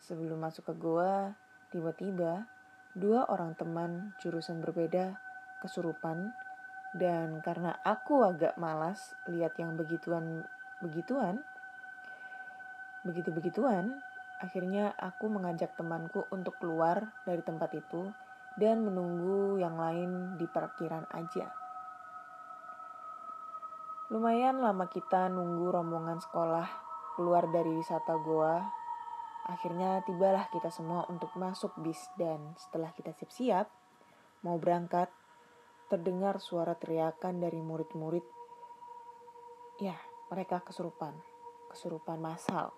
Sebelum 0.00 0.40
masuk 0.40 0.72
ke 0.72 0.74
goa, 0.80 1.36
tiba-tiba 1.68 2.48
dua 2.96 3.28
orang 3.28 3.52
teman 3.60 4.16
jurusan 4.24 4.64
berbeda 4.64 5.20
kesurupan 5.60 6.32
dan 6.94 7.42
karena 7.42 7.74
aku 7.82 8.22
agak 8.22 8.54
malas 8.60 9.16
lihat 9.26 9.56
yang 9.58 9.74
begituan 9.74 10.46
begituan 10.84 11.42
begitu 13.02 13.32
begituan 13.32 13.96
akhirnya 14.38 14.92
aku 15.00 15.32
mengajak 15.32 15.72
temanku 15.74 16.28
untuk 16.28 16.54
keluar 16.60 17.16
dari 17.24 17.40
tempat 17.40 17.72
itu 17.72 18.12
dan 18.60 18.84
menunggu 18.84 19.56
yang 19.56 19.80
lain 19.80 20.36
di 20.36 20.44
parkiran 20.44 21.08
aja 21.10 21.48
Lumayan 24.06 24.62
lama 24.62 24.86
kita 24.86 25.26
nunggu 25.26 25.66
rombongan 25.66 26.22
sekolah 26.22 26.86
keluar 27.18 27.50
dari 27.50 27.74
wisata 27.74 28.14
goa. 28.22 28.62
Akhirnya 29.50 29.98
tibalah 30.06 30.46
kita 30.54 30.70
semua 30.70 31.02
untuk 31.10 31.34
masuk 31.34 31.74
bis 31.82 32.06
dan 32.14 32.54
setelah 32.54 32.94
kita 32.94 33.10
siap-siap 33.10 33.66
mau 34.46 34.62
berangkat, 34.62 35.10
terdengar 35.86 36.42
suara 36.42 36.74
teriakan 36.74 37.38
dari 37.38 37.62
murid-murid. 37.62 38.26
Ya, 39.78 39.94
mereka 40.32 40.64
kesurupan, 40.66 41.14
kesurupan 41.70 42.18
massal. 42.18 42.74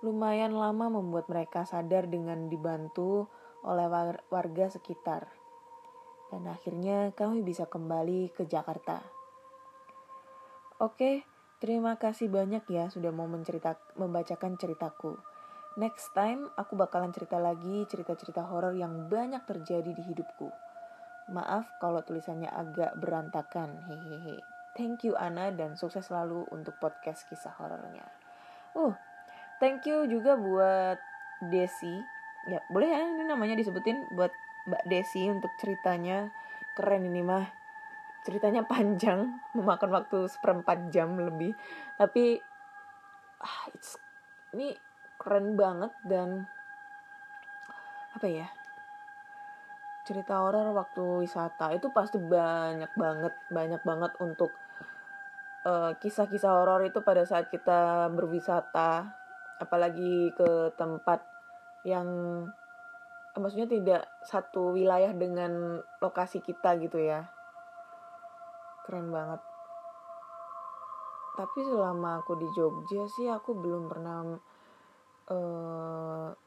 Lumayan 0.00 0.56
lama 0.56 0.88
membuat 0.88 1.28
mereka 1.28 1.64
sadar 1.68 2.08
dengan 2.08 2.48
dibantu 2.48 3.28
oleh 3.64 3.88
war- 3.88 4.22
warga 4.28 4.70
sekitar. 4.70 5.28
Dan 6.30 6.46
akhirnya 6.48 7.12
kami 7.12 7.42
bisa 7.42 7.66
kembali 7.66 8.32
ke 8.32 8.46
Jakarta. 8.46 9.02
Oke, 10.76 11.24
terima 11.58 11.96
kasih 11.96 12.28
banyak 12.28 12.68
ya 12.68 12.92
sudah 12.92 13.08
mau 13.08 13.24
mencerita 13.24 13.80
membacakan 13.96 14.60
ceritaku. 14.60 15.16
Next 15.76 16.12
time 16.16 16.48
aku 16.56 16.72
bakalan 16.76 17.12
cerita 17.12 17.40
lagi 17.40 17.84
cerita-cerita 17.88 18.48
horor 18.48 18.76
yang 18.76 19.12
banyak 19.12 19.44
terjadi 19.44 19.92
di 19.92 20.02
hidupku. 20.08 20.65
Maaf 21.26 21.66
kalau 21.82 22.06
tulisannya 22.06 22.46
agak 22.46 22.94
berantakan. 23.02 23.82
Hehehe. 23.90 24.38
Thank 24.78 25.08
you 25.08 25.18
Ana 25.18 25.50
dan 25.50 25.74
sukses 25.74 26.06
selalu 26.06 26.46
untuk 26.52 26.76
podcast 26.78 27.26
kisah 27.26 27.50
horornya. 27.56 28.04
Uh, 28.76 28.92
thank 29.58 29.82
you 29.88 30.06
juga 30.06 30.36
buat 30.36 31.00
Desi. 31.48 31.96
Ya, 32.46 32.62
boleh 32.70 32.86
ya 32.86 33.00
ini 33.02 33.24
namanya 33.26 33.58
disebutin 33.58 34.14
buat 34.14 34.30
Mbak 34.70 34.84
Desi 34.86 35.26
untuk 35.26 35.50
ceritanya. 35.58 36.30
Keren 36.76 37.08
ini 37.08 37.24
mah. 37.24 37.48
Ceritanya 38.22 38.68
panjang, 38.68 39.38
memakan 39.56 39.90
waktu 39.96 40.28
seperempat 40.30 40.92
jam 40.92 41.16
lebih. 41.18 41.56
Tapi 41.96 42.38
ah, 43.42 43.66
it's, 43.72 43.96
ini 44.54 44.76
keren 45.16 45.56
banget 45.56 45.90
dan 46.04 46.44
apa 48.12 48.28
ya? 48.28 48.46
Cerita 50.06 50.38
horor 50.38 50.70
waktu 50.70 51.26
wisata 51.26 51.74
itu 51.74 51.90
pasti 51.90 52.22
banyak 52.22 52.94
banget 52.94 53.34
banyak 53.50 53.82
banget 53.82 54.12
untuk 54.22 54.54
eh, 55.66 55.92
kisah-kisah 55.98 56.52
horor 56.62 56.86
itu 56.86 57.02
pada 57.02 57.26
saat 57.26 57.50
kita 57.50 58.06
berwisata 58.14 59.10
apalagi 59.58 60.30
ke 60.38 60.70
tempat 60.78 61.26
yang 61.82 62.06
eh, 63.34 63.40
maksudnya 63.42 63.66
tidak 63.66 64.02
satu 64.22 64.78
wilayah 64.78 65.10
dengan 65.10 65.82
lokasi 65.98 66.38
kita 66.38 66.78
gitu 66.78 67.02
ya. 67.02 67.26
Keren 68.86 69.10
banget. 69.10 69.42
Tapi 71.36 71.58
selama 71.66 72.22
aku 72.22 72.32
di 72.38 72.48
Jogja 72.54 73.04
sih 73.10 73.26
aku 73.26 73.58
belum 73.58 73.90
pernah 73.90 74.38
eh, 75.34 76.45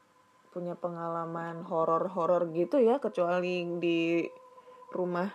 punya 0.49 0.73
pengalaman 0.73 1.61
horor-horor 1.65 2.49
gitu 2.53 2.81
ya 2.81 2.97
kecuali 2.97 3.65
di 3.77 4.25
rumah 4.89 5.29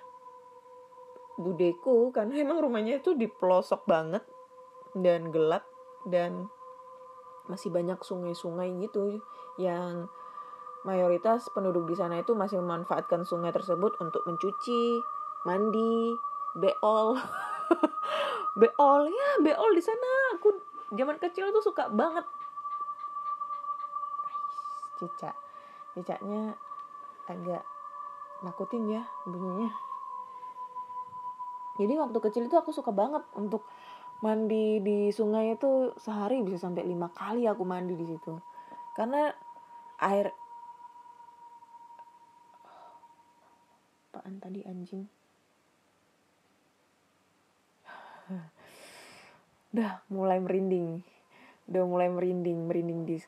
budeku 1.38 2.14
karena 2.14 2.38
emang 2.38 2.62
rumahnya 2.62 3.02
itu 3.02 3.14
di 3.14 3.26
pelosok 3.26 3.86
banget 3.86 4.22
dan 4.94 5.30
gelap 5.34 5.66
dan 6.06 6.46
masih 7.50 7.70
banyak 7.70 7.98
sungai-sungai 8.00 8.70
gitu 8.82 9.18
yang 9.58 10.06
mayoritas 10.86 11.48
penduduk 11.52 11.88
di 11.88 11.96
sana 11.96 12.20
itu 12.20 12.36
masih 12.36 12.60
memanfaatkan 12.60 13.24
sungai 13.24 13.50
tersebut 13.50 13.96
untuk 14.00 14.22
mencuci, 14.28 15.00
mandi, 15.48 16.12
beol. 16.56 17.16
beol 18.60 19.02
ya, 19.08 19.30
beol 19.42 19.70
di 19.74 19.82
sana 19.82 20.38
aku 20.38 20.54
zaman 20.94 21.18
kecil 21.18 21.50
tuh 21.50 21.64
suka 21.64 21.90
banget 21.90 22.22
cicak. 24.98 25.34
Cicaknya 25.94 26.54
agak 27.28 27.62
nakutin 28.44 28.90
ya 28.90 29.02
bunyinya. 29.24 29.70
Jadi 31.74 31.92
waktu 31.98 32.18
kecil 32.22 32.46
itu 32.46 32.54
aku 32.54 32.70
suka 32.70 32.94
banget 32.94 33.26
untuk 33.34 33.66
mandi 34.22 34.78
di 34.78 35.10
sungai 35.10 35.58
itu 35.58 35.90
sehari 35.98 36.40
bisa 36.46 36.62
sampai 36.62 36.86
lima 36.86 37.10
kali 37.10 37.50
aku 37.50 37.66
mandi 37.66 37.98
di 37.98 38.06
situ. 38.06 38.38
Karena 38.94 39.26
air 39.98 40.30
apaan 44.14 44.38
tadi 44.38 44.62
anjing? 44.62 45.10
Udah 49.74 50.06
mulai 50.06 50.38
merinding. 50.38 51.02
Udah 51.66 51.82
mulai 51.82 52.06
merinding 52.06 52.70
merinding 52.70 53.02
di 53.02 53.18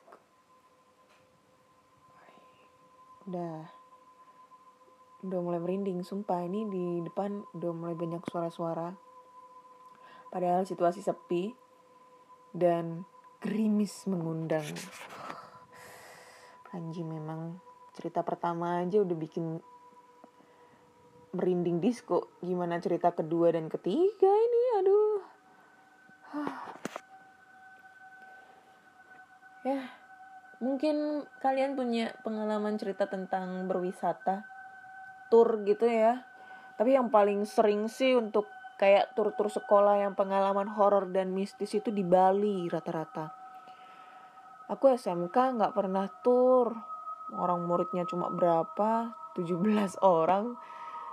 udah. 3.27 3.67
Udah 5.27 5.39
mulai 5.43 5.59
merinding 5.59 6.07
sumpah. 6.07 6.47
Ini 6.47 6.71
di 6.71 6.87
depan 7.03 7.43
udah 7.53 7.71
mulai 7.75 7.99
banyak 7.99 8.23
suara-suara. 8.27 8.95
Padahal 10.31 10.63
situasi 10.67 11.03
sepi 11.03 11.51
dan 12.55 13.03
gerimis 13.43 14.07
mengundang. 14.07 14.67
Anjing 16.71 17.09
memang 17.09 17.59
cerita 17.97 18.21
pertama 18.21 18.85
aja 18.85 19.03
udah 19.03 19.17
bikin 19.17 19.59
merinding 21.35 21.83
disco. 21.83 22.31
Gimana 22.45 22.79
cerita 22.79 23.11
kedua 23.11 23.51
dan 23.51 23.67
ketiga 23.67 24.31
ini? 24.31 24.63
Aduh. 24.81 25.19
Ya 29.67 30.06
mungkin 30.59 31.27
kalian 31.45 31.77
punya 31.77 32.17
pengalaman 32.25 32.81
cerita 32.81 33.05
tentang 33.05 33.69
berwisata 33.69 34.49
tour 35.29 35.61
gitu 35.67 35.85
ya. 35.85 36.25
Tapi 36.77 36.97
yang 36.97 37.09
paling 37.09 37.49
sering 37.49 37.89
sih 37.89 38.17
untuk 38.17 38.49
kayak 38.77 39.17
tur-tur 39.17 39.49
sekolah 39.49 40.05
yang 40.05 40.13
pengalaman 40.13 40.69
horor 40.69 41.09
dan 41.09 41.33
mistis 41.33 41.73
itu 41.73 41.89
di 41.89 42.05
Bali 42.05 42.69
rata-rata. 42.69 43.33
Aku 44.69 44.93
SMK 44.93 45.57
nggak 45.57 45.73
pernah 45.73 46.05
tur. 46.21 46.77
Orang 47.33 47.67
muridnya 47.67 48.07
cuma 48.07 48.31
berapa? 48.31 49.15
17 49.35 49.99
orang. 50.05 50.55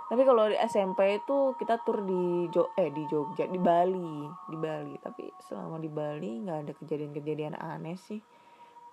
Tapi 0.04 0.22
kalau 0.28 0.52
di 0.52 0.56
SMP 0.68 1.16
itu 1.16 1.56
kita 1.56 1.80
tur 1.80 2.04
di 2.04 2.46
Jo 2.52 2.76
eh 2.76 2.92
di 2.92 3.08
Jogja 3.08 3.48
di 3.48 3.56
Bali 3.56 4.28
di 4.52 4.56
Bali. 4.60 4.94
Tapi 5.00 5.32
selama 5.48 5.80
di 5.80 5.88
Bali 5.88 6.44
nggak 6.44 6.58
ada 6.60 6.72
kejadian-kejadian 6.76 7.56
aneh 7.56 7.96
sih 7.96 8.20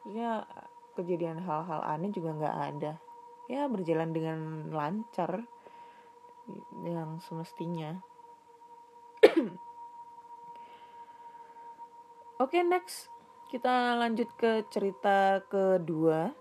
ya 0.07 0.45
kejadian 0.97 1.41
hal-hal 1.45 1.81
aneh 1.85 2.09
juga 2.13 2.33
nggak 2.33 2.57
ada. 2.73 2.97
Ya 3.49 3.67
berjalan 3.67 4.13
dengan 4.15 4.69
lancar 4.71 5.43
yang 6.85 7.19
semestinya. 7.21 8.01
Oke 12.43 12.63
next. 12.65 13.11
Kita 13.51 13.99
lanjut 13.99 14.31
ke 14.39 14.63
cerita 14.71 15.43
kedua. 15.51 16.31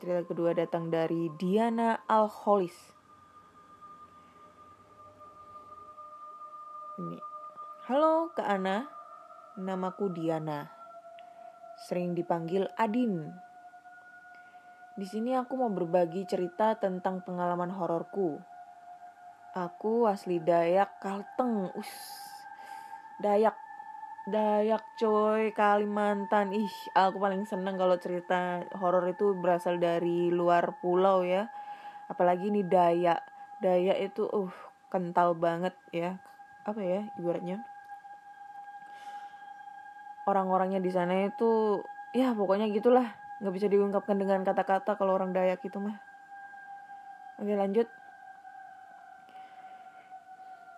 Cerita 0.00 0.24
kedua 0.24 0.56
datang 0.56 0.88
dari 0.88 1.28
Diana 1.36 2.00
Alholis 2.08 3.00
ini. 7.00 7.18
Halo 7.88 8.28
Kak 8.36 8.44
Ana. 8.46 8.84
Namaku 9.60 10.12
Diana 10.14 10.79
sering 11.80 12.12
dipanggil 12.12 12.68
Adin. 12.76 13.32
Di 15.00 15.06
sini 15.08 15.32
aku 15.32 15.56
mau 15.56 15.72
berbagi 15.72 16.28
cerita 16.28 16.76
tentang 16.76 17.24
pengalaman 17.24 17.72
hororku. 17.72 18.36
Aku 19.56 20.04
asli 20.04 20.36
Dayak 20.38 21.00
Kalteng. 21.00 21.72
Us. 21.72 21.92
Dayak 23.16 23.56
Dayak 24.28 24.84
coy 25.00 25.56
Kalimantan. 25.56 26.52
Ih, 26.52 26.70
aku 26.92 27.16
paling 27.16 27.48
seneng 27.48 27.80
kalau 27.80 27.96
cerita 27.96 28.60
horor 28.76 29.08
itu 29.08 29.32
berasal 29.40 29.80
dari 29.80 30.28
luar 30.28 30.76
pulau 30.84 31.24
ya. 31.24 31.48
Apalagi 32.12 32.52
ini 32.52 32.60
Dayak. 32.60 33.24
Dayak 33.64 33.98
itu 34.12 34.28
uh 34.28 34.52
kental 34.92 35.32
banget 35.32 35.72
ya. 35.96 36.20
Apa 36.68 36.78
ya 36.84 37.08
ibaratnya? 37.16 37.64
Orang-orangnya 40.30 40.78
di 40.78 40.94
sana 40.94 41.26
itu 41.26 41.82
ya 42.14 42.30
pokoknya 42.32 42.70
gitulah. 42.70 43.10
Nggak 43.42 43.54
bisa 43.56 43.66
diungkapkan 43.66 44.16
dengan 44.20 44.46
kata-kata 44.46 44.94
kalau 44.94 45.18
orang 45.18 45.34
Dayak 45.34 45.64
itu 45.66 45.82
mah. 45.82 45.98
Oke 47.42 47.56
lanjut. 47.56 47.88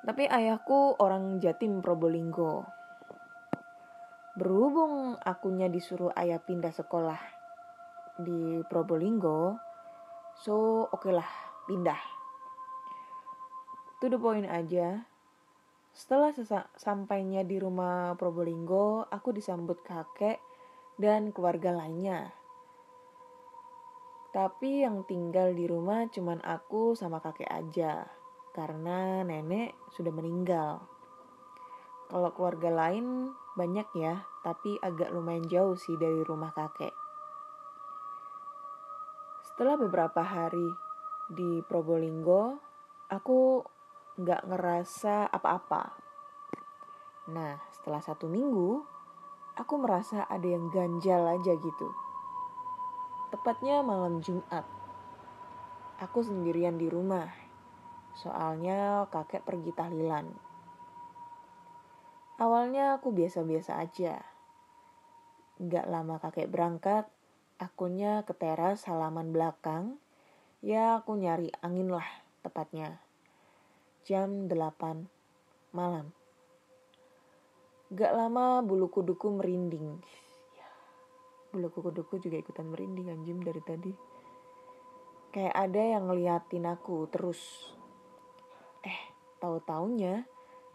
Tapi 0.02 0.26
ayahku 0.26 0.98
orang 0.98 1.38
Jatim 1.38 1.84
Probolinggo. 1.84 2.66
Berhubung 4.34 5.20
akunya 5.20 5.68
disuruh 5.68 6.10
ayah 6.16 6.40
pindah 6.40 6.72
sekolah 6.72 7.20
di 8.16 8.64
Probolinggo 8.64 9.60
so 10.40 10.88
oke 10.88 11.04
okay 11.04 11.12
lah 11.12 11.28
pindah. 11.68 12.00
To 14.00 14.10
the 14.10 14.18
point 14.18 14.48
aja 14.48 15.11
Setelah 15.92 16.32
sampainya 16.72 17.44
di 17.44 17.60
rumah 17.60 18.16
Probolinggo, 18.16 19.04
aku 19.12 19.28
disambut 19.36 19.84
kakek 19.84 20.40
dan 20.96 21.36
keluarga 21.36 21.68
lainnya. 21.68 22.32
Tapi 24.32 24.88
yang 24.88 25.04
tinggal 25.04 25.52
di 25.52 25.68
rumah 25.68 26.08
cuman 26.08 26.40
aku 26.40 26.96
sama 26.96 27.20
kakek 27.20 27.52
aja, 27.52 28.08
karena 28.56 29.20
nenek 29.20 29.76
sudah 29.92 30.08
meninggal. 30.08 30.80
Kalau 32.08 32.32
keluarga 32.32 32.72
lain 32.72 33.36
banyak 33.52 33.88
ya, 33.92 34.24
tapi 34.40 34.80
agak 34.80 35.12
lumayan 35.12 35.44
jauh 35.44 35.76
sih 35.76 36.00
dari 36.00 36.24
rumah 36.24 36.56
kakek. 36.56 36.96
Setelah 39.44 39.76
beberapa 39.76 40.24
hari 40.24 40.72
di 41.28 41.60
Probolinggo, 41.68 42.56
aku 43.12 43.60
nggak 44.20 44.44
ngerasa 44.44 45.32
apa-apa. 45.32 45.96
Nah, 47.32 47.56
setelah 47.72 48.04
satu 48.04 48.28
minggu, 48.28 48.84
aku 49.56 49.74
merasa 49.80 50.28
ada 50.28 50.44
yang 50.44 50.68
ganjal 50.68 51.24
aja 51.32 51.56
gitu. 51.56 51.88
Tepatnya 53.32 53.80
malam 53.80 54.20
Jumat. 54.20 54.68
Aku 55.96 56.20
sendirian 56.20 56.76
di 56.76 56.92
rumah. 56.92 57.30
Soalnya 58.12 59.08
kakek 59.08 59.48
pergi 59.48 59.72
tahlilan. 59.72 60.28
Awalnya 62.36 63.00
aku 63.00 63.14
biasa-biasa 63.16 63.80
aja. 63.80 64.20
Nggak 65.56 65.86
lama 65.88 66.20
kakek 66.20 66.52
berangkat, 66.52 67.08
akunya 67.56 68.26
ke 68.28 68.36
teras 68.36 68.84
halaman 68.84 69.32
belakang. 69.32 69.96
Ya 70.60 71.00
aku 71.00 71.16
nyari 71.16 71.48
angin 71.64 71.88
lah 71.88 72.04
tepatnya. 72.44 73.00
Jam 74.02 74.50
8 74.50 75.78
malam. 75.78 76.10
Gak 77.94 78.10
lama 78.18 78.58
bulu 78.58 78.90
kuduku 78.90 79.30
merinding. 79.30 80.02
Ya, 80.58 80.70
bulu 81.54 81.70
kuduku 81.70 82.18
juga 82.18 82.42
ikutan 82.42 82.66
merinding 82.66 83.14
anjim 83.14 83.38
dari 83.38 83.62
tadi. 83.62 83.94
Kayak 85.30 85.54
ada 85.54 85.82
yang 85.86 86.10
ngeliatin 86.10 86.66
aku 86.66 87.06
terus. 87.14 87.70
Eh, 88.82 89.00
tahu-taunya 89.38 90.26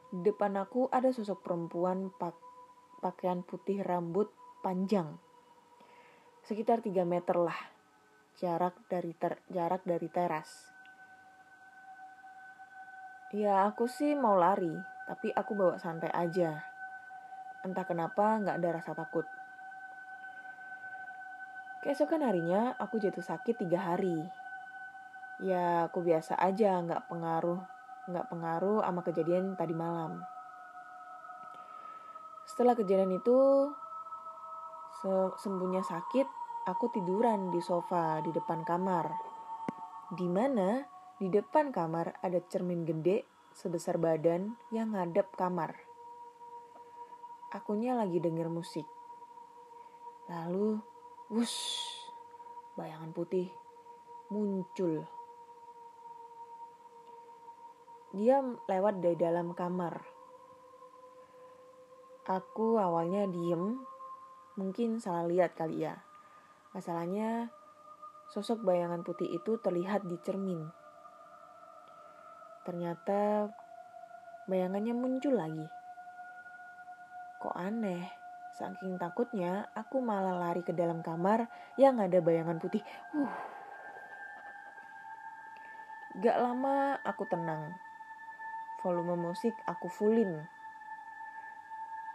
di 0.08 0.24
depan 0.24 0.56
aku 0.56 0.88
ada 0.88 1.12
sosok 1.12 1.44
perempuan 1.44 2.08
pak 2.16 2.32
pakaian 3.04 3.44
putih 3.44 3.84
rambut 3.84 4.32
panjang. 4.64 5.20
Sekitar 6.48 6.80
3 6.80 7.04
meter 7.04 7.36
lah 7.36 7.60
jarak 8.40 8.88
dari 8.88 9.12
ter 9.12 9.44
jarak 9.52 9.84
dari 9.84 10.08
teras. 10.08 10.77
Ya 13.28 13.68
aku 13.68 13.92
sih 13.92 14.16
mau 14.16 14.40
lari, 14.40 14.80
tapi 15.04 15.36
aku 15.36 15.52
bawa 15.52 15.76
santai 15.76 16.08
aja. 16.16 16.64
Entah 17.60 17.84
kenapa 17.84 18.40
nggak 18.40 18.56
ada 18.56 18.70
rasa 18.80 18.96
takut. 18.96 19.28
Keesokan 21.84 22.24
harinya 22.24 22.72
aku 22.80 23.04
jatuh 23.04 23.20
sakit 23.20 23.60
tiga 23.60 23.84
hari. 23.84 24.32
Ya 25.44 25.92
aku 25.92 26.08
biasa 26.08 26.40
aja, 26.40 26.80
nggak 26.80 27.12
pengaruh, 27.12 27.60
nggak 28.08 28.32
pengaruh 28.32 28.80
sama 28.88 29.04
kejadian 29.04 29.60
tadi 29.60 29.76
malam. 29.76 30.24
Setelah 32.48 32.80
kejadian 32.80 33.12
itu, 33.12 33.68
se- 35.04 35.36
sembuhnya 35.36 35.84
sakit, 35.84 36.28
aku 36.64 36.96
tiduran 36.96 37.52
di 37.52 37.60
sofa 37.60 38.24
di 38.24 38.32
depan 38.32 38.64
kamar. 38.64 39.12
Di 40.16 40.32
mana 40.32 40.96
di 41.18 41.34
depan 41.34 41.74
kamar 41.74 42.22
ada 42.22 42.38
cermin 42.46 42.86
gede 42.86 43.26
sebesar 43.58 43.98
badan 43.98 44.54
yang 44.70 44.94
ngadep 44.94 45.34
kamar. 45.34 45.74
Akunya 47.50 47.98
lagi 47.98 48.22
denger 48.22 48.54
musik. 48.54 48.86
Lalu, 50.30 50.78
wush, 51.34 51.90
bayangan 52.78 53.10
putih 53.18 53.50
muncul. 54.30 55.10
Dia 58.14 58.38
lewat 58.70 59.02
dari 59.02 59.18
dalam 59.18 59.58
kamar. 59.58 59.98
Aku 62.30 62.78
awalnya 62.78 63.26
diem, 63.26 63.80
mungkin 64.54 65.02
salah 65.02 65.26
lihat 65.26 65.58
kali 65.58 65.82
ya. 65.82 65.98
Masalahnya, 66.78 67.50
sosok 68.30 68.62
bayangan 68.62 69.02
putih 69.02 69.34
itu 69.34 69.58
terlihat 69.64 70.06
di 70.06 70.20
cermin. 70.22 70.77
Ternyata 72.68 73.48
bayangannya 74.52 74.92
muncul 74.92 75.40
lagi. 75.40 75.64
Kok 77.40 77.56
aneh? 77.56 78.04
Saking 78.60 79.00
takutnya, 79.00 79.72
aku 79.72 80.04
malah 80.04 80.36
lari 80.36 80.66
ke 80.68 80.76
dalam 80.76 81.00
kamar 81.00 81.48
yang 81.80 81.96
ada 82.04 82.20
bayangan 82.20 82.60
putih. 82.60 82.84
Uh. 83.16 83.32
Gak 86.20 86.42
lama 86.44 87.00
aku 87.08 87.24
tenang. 87.30 87.78
Volume 88.84 89.16
musik 89.16 89.54
aku 89.64 89.88
fullin. 89.88 90.44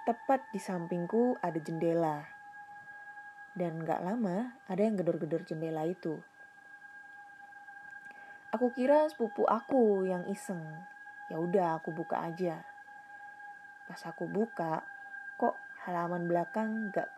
Tepat 0.05 0.53
di 0.53 0.59
sampingku 0.59 1.39
ada 1.39 1.57
jendela. 1.63 2.27
Dan 3.55 3.87
gak 3.87 4.03
lama 4.03 4.59
ada 4.69 4.83
yang 4.85 5.01
gedor-gedor 5.01 5.47
jendela 5.49 5.87
itu. 5.89 6.19
Aku 8.53 8.69
kira 8.77 9.09
sepupu 9.09 9.49
aku 9.49 10.05
yang 10.05 10.29
iseng. 10.29 10.61
Ya 11.33 11.41
udah 11.41 11.81
aku 11.81 11.89
buka 11.97 12.21
aja. 12.21 12.61
Pas 13.89 14.01
aku 14.05 14.29
buka, 14.29 14.85
kok 15.41 15.57
halaman 15.89 16.29
belakang 16.29 16.93
gak 16.93 17.09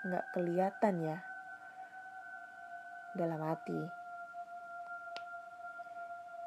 nggak 0.00 0.24
kelihatan 0.32 1.04
ya 1.04 1.18
dalam 3.12 3.44
hati. 3.44 3.76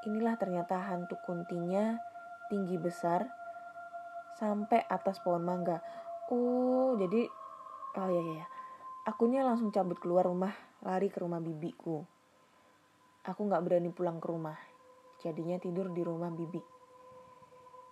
Inilah 0.10 0.34
ternyata 0.36 0.82
hantu 0.89 1.22
kuntinya 1.22 2.02
tinggi 2.50 2.82
besar 2.82 3.30
sampai 4.36 4.82
atas 4.89 5.22
pohon 5.22 5.46
mangga. 5.46 5.80
Oh, 6.34 6.98
jadi 6.98 7.30
oh 8.02 8.10
ya 8.10 8.24
ya. 8.42 8.46
Akunya 9.06 9.46
langsung 9.46 9.70
cabut 9.70 10.02
keluar 10.02 10.26
rumah, 10.26 10.58
lari 10.82 11.13
ke 11.13 11.22
rumah 11.22 11.38
bibiku. 11.38 12.12
Aku 13.23 13.47
nggak 13.47 13.63
berani 13.63 13.88
pulang 13.88 14.19
ke 14.19 14.27
rumah. 14.27 14.59
Jadinya 15.23 15.55
tidur 15.55 15.88
di 15.95 16.03
rumah 16.03 16.27
bibi. 16.27 16.59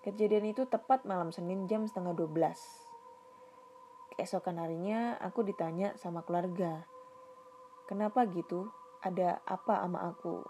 Kejadian 0.03 0.51
itu 0.51 0.67
tepat 0.67 1.07
malam 1.07 1.31
Senin 1.31 1.71
jam 1.71 1.87
setengah 1.87 2.11
12. 2.19 2.35
Keesokan 4.11 4.59
harinya 4.59 5.15
aku 5.23 5.47
ditanya 5.47 5.95
sama 5.95 6.27
keluarga. 6.27 6.83
Kenapa 7.87 8.27
gitu? 8.27 8.67
Ada 8.99 9.39
apa 9.47 9.79
sama 9.87 10.03
aku? 10.11 10.43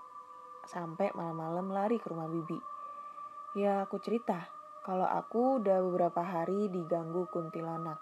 Sampai 0.65 1.13
malam-malam 1.13 1.69
lari 1.69 2.01
ke 2.01 2.09
rumah 2.09 2.25
bibi. 2.25 2.57
Ya 3.61 3.85
aku 3.85 4.01
cerita 4.01 4.49
kalau 4.81 5.05
aku 5.05 5.61
udah 5.61 5.77
beberapa 5.77 6.25
hari 6.25 6.73
diganggu 6.73 7.29
kuntilanak. 7.29 8.01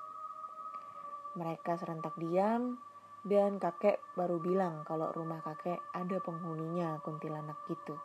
Mereka 1.35 1.75
serentak 1.75 2.15
diam 2.15 2.79
dan 3.27 3.60
kakek 3.60 3.99
baru 4.15 4.39
bilang 4.39 4.88
kalau 4.88 5.12
rumah 5.12 5.43
kakek 5.43 5.79
ada 5.91 6.17
penghuninya 6.23 7.03
kuntilanak 7.03 7.60
gitu. 7.67 7.99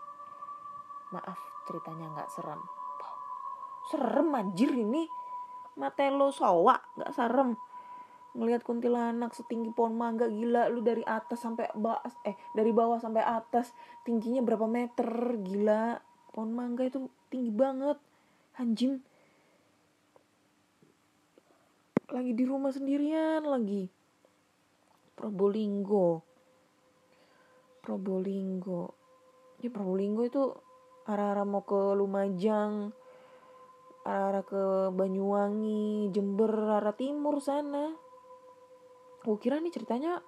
Maaf 1.15 1.39
ceritanya 1.71 2.11
nggak 2.11 2.31
serem. 2.35 2.61
Serem 3.91 4.29
anjir 4.35 4.75
ini. 4.75 5.07
Mata 5.79 6.07
lo 6.11 6.35
sowa 6.35 6.75
nggak 6.99 7.15
serem. 7.15 7.55
Ngelihat 8.35 8.67
kuntilanak 8.67 9.31
setinggi 9.31 9.71
pohon 9.71 9.95
mangga 9.95 10.27
gila 10.27 10.67
lu 10.67 10.83
dari 10.83 11.07
atas 11.07 11.39
sampai 11.39 11.71
bawah 11.71 12.03
eh 12.27 12.35
dari 12.51 12.75
bawah 12.75 12.99
sampai 12.99 13.23
atas 13.23 13.71
tingginya 14.03 14.43
berapa 14.43 14.67
meter 14.67 15.39
gila 15.39 16.03
pohon 16.35 16.51
mangga 16.51 16.83
itu 16.83 17.07
tinggi 17.31 17.55
banget 17.55 17.95
anjing 18.59 18.99
lagi 22.11 22.33
di 22.35 22.45
rumah 22.47 22.75
sendirian 22.75 23.47
lagi 23.47 23.87
Probolinggo. 25.15 26.23
Probolinggo. 27.81 28.83
Ya 29.63 29.71
Probolinggo 29.71 30.23
itu 30.27 30.43
arah-arah 31.09 31.47
mau 31.47 31.63
ke 31.63 31.95
Lumajang 31.97 32.93
arah-arah 34.05 34.45
ke 34.45 34.63
Banyuwangi 34.93 36.13
Jember 36.13 36.53
arah 36.53 36.93
timur 36.93 37.41
sana. 37.41 37.97
Gue 39.25 39.41
kira 39.41 39.57
nih 39.65 39.73
ceritanya 39.73 40.21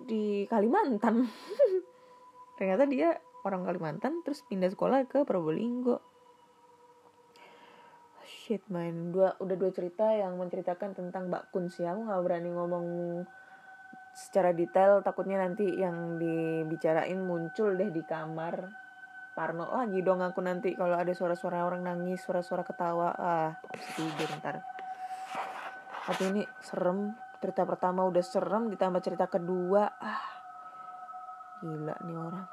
di 0.00 0.48
Kalimantan. 0.48 1.28
Ternyata 2.56 2.88
dia 2.88 3.20
orang 3.44 3.68
Kalimantan 3.68 4.24
terus 4.24 4.40
pindah 4.48 4.72
sekolah 4.72 5.04
ke 5.04 5.28
Probolinggo. 5.28 6.00
Shit 8.24 8.64
man. 8.72 9.12
Dua 9.12 9.36
udah 9.36 9.56
dua 9.60 9.70
cerita 9.70 10.08
yang 10.16 10.40
menceritakan 10.40 10.96
tentang 10.96 11.28
Mbak 11.28 11.52
Kun 11.52 11.68
sih. 11.68 11.84
Aku 11.84 12.08
nggak 12.08 12.24
berani 12.24 12.50
ngomong 12.56 12.86
secara 14.12 14.52
detail 14.52 15.00
takutnya 15.00 15.40
nanti 15.40 15.66
yang 15.72 16.20
dibicarain 16.20 17.16
muncul 17.16 17.72
deh 17.72 17.88
di 17.88 18.04
kamar 18.04 18.82
Parno 19.32 19.64
lagi 19.72 20.04
dong 20.04 20.20
aku 20.20 20.44
nanti 20.44 20.76
kalau 20.76 20.92
ada 20.92 21.08
suara-suara 21.16 21.64
orang 21.64 21.88
nangis, 21.88 22.20
suara-suara 22.20 22.68
ketawa. 22.68 23.16
Ah, 23.16 23.56
tidur 23.96 24.28
ntar. 24.36 24.60
Tapi 26.04 26.22
ini 26.36 26.42
serem. 26.60 27.16
Cerita 27.40 27.64
pertama 27.64 28.04
udah 28.04 28.20
serem, 28.20 28.68
ditambah 28.68 29.00
cerita 29.00 29.32
kedua. 29.32 29.88
Ah, 29.88 30.20
gila 31.64 31.96
nih 32.04 32.16
orang. 32.20 32.46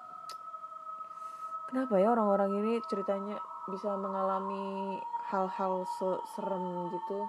Kenapa 1.67 1.99
ya 1.99 2.15
orang-orang 2.15 2.63
ini 2.63 2.79
ceritanya 2.87 3.35
bisa 3.67 3.93
mengalami 3.99 4.97
hal-hal 5.35 5.83
se- 5.99 6.23
serem 6.31 6.95
gitu? 6.95 7.27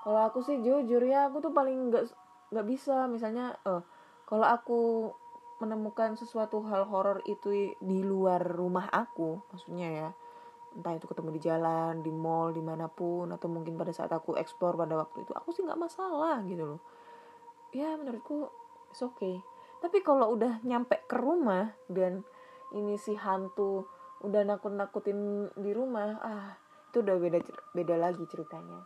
Kalau 0.00 0.20
aku 0.24 0.40
sih 0.40 0.64
jujur 0.64 1.04
ya, 1.04 1.28
aku 1.28 1.44
tuh 1.44 1.52
paling 1.52 1.92
nggak 1.92 2.08
nggak 2.50 2.66
bisa. 2.66 3.06
Misalnya, 3.06 3.56
eh, 3.66 3.82
kalau 4.26 4.46
aku 4.46 4.80
menemukan 5.60 6.16
sesuatu 6.16 6.64
hal 6.64 6.88
horor 6.88 7.20
itu 7.28 7.76
di 7.78 8.00
luar 8.00 8.40
rumah 8.40 8.88
aku 8.88 9.44
maksudnya 9.52 9.88
ya 9.92 10.08
entah 10.72 10.96
itu 10.96 11.04
ketemu 11.04 11.36
di 11.36 11.40
jalan 11.44 12.00
di 12.00 12.08
mall 12.08 12.56
di 12.56 12.64
mana 12.64 12.88
pun 12.88 13.28
atau 13.28 13.50
mungkin 13.52 13.76
pada 13.76 13.92
saat 13.92 14.08
aku 14.08 14.40
explore 14.40 14.80
pada 14.80 14.96
waktu 14.96 15.28
itu 15.28 15.36
aku 15.36 15.52
sih 15.52 15.60
nggak 15.60 15.76
masalah 15.76 16.40
gitu 16.48 16.64
loh. 16.64 16.80
Ya 17.76 17.92
menurutku 17.98 18.48
it's 18.88 19.04
okay. 19.04 19.44
Tapi 19.84 20.00
kalau 20.00 20.32
udah 20.32 20.64
nyampe 20.64 21.04
ke 21.04 21.20
rumah 21.20 21.76
dan 21.90 22.24
ini 22.72 22.96
si 22.96 23.18
hantu 23.18 23.84
udah 24.22 24.46
nakut-nakutin 24.46 25.50
di 25.58 25.70
rumah 25.74 26.16
ah 26.22 26.54
itu 26.92 27.02
udah 27.02 27.16
beda 27.18 27.38
beda 27.72 27.94
lagi 27.96 28.22
ceritanya 28.28 28.84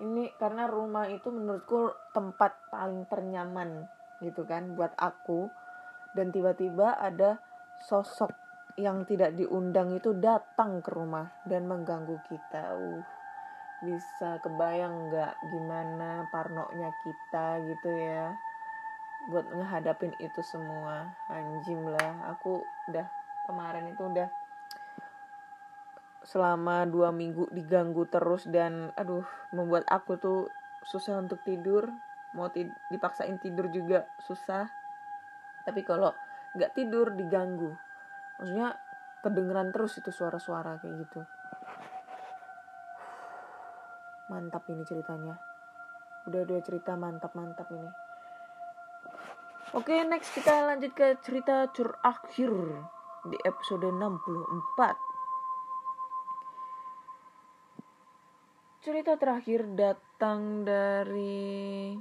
ini 0.00 0.32
karena 0.40 0.66
rumah 0.66 1.06
itu 1.06 1.28
menurutku 1.28 1.92
tempat 2.16 2.56
paling 2.72 3.06
ternyaman 3.06 3.86
gitu 4.24 4.42
kan 4.48 4.74
buat 4.74 4.96
aku. 4.96 5.48
Dan 6.10 6.34
tiba-tiba 6.34 6.98
ada 6.98 7.38
sosok 7.86 8.34
yang 8.74 9.06
tidak 9.06 9.38
diundang 9.38 9.94
itu 9.94 10.10
datang 10.16 10.82
ke 10.82 10.90
rumah 10.90 11.30
dan 11.46 11.70
mengganggu 11.70 12.18
kita. 12.26 12.74
Uh 12.74 13.20
bisa 13.80 14.36
kebayang 14.44 15.08
nggak 15.08 15.40
gimana 15.48 16.28
parnonya 16.28 16.92
kita 17.00 17.64
gitu 17.64 17.88
ya 17.88 18.36
buat 19.32 19.48
ngehadapin 19.48 20.12
itu 20.20 20.40
semua. 20.44 21.12
Anjim 21.32 21.88
lah 21.88 22.36
aku 22.36 22.60
udah 22.92 23.08
kemarin 23.48 23.88
itu 23.92 24.04
udah 24.04 24.28
selama 26.20 26.84
dua 26.84 27.08
minggu 27.10 27.48
diganggu 27.48 28.04
terus 28.04 28.44
dan 28.44 28.92
aduh 28.92 29.24
membuat 29.56 29.88
aku 29.88 30.20
tuh 30.20 30.40
susah 30.84 31.20
untuk 31.20 31.40
tidur. 31.44 31.88
Mau 32.36 32.46
tid 32.52 32.70
dipaksain 32.92 33.40
tidur 33.42 33.66
juga 33.72 34.06
susah. 34.22 34.68
Tapi 35.66 35.82
kalau 35.82 36.14
nggak 36.54 36.72
tidur 36.76 37.10
diganggu. 37.16 37.74
Maksudnya 38.38 38.78
kedengeran 39.20 39.74
terus 39.74 39.98
itu 39.98 40.12
suara-suara 40.14 40.78
kayak 40.80 40.94
gitu. 41.04 41.20
Mantap 44.30 44.62
ini 44.70 44.86
ceritanya. 44.86 45.34
Udah 46.28 46.42
dua 46.46 46.60
cerita 46.62 46.94
mantap 46.94 47.34
mantap 47.34 47.66
ini. 47.74 47.90
Oke 49.70 50.02
next 50.06 50.34
kita 50.34 50.66
lanjut 50.66 50.94
ke 50.94 51.18
cerita 51.22 51.70
cur 51.70 51.94
akhir 52.02 52.50
di 53.26 53.38
episode 53.46 53.86
64 53.86 55.09
cerita 58.90 59.14
terakhir 59.14 59.70
datang 59.78 60.66
dari 60.66 61.94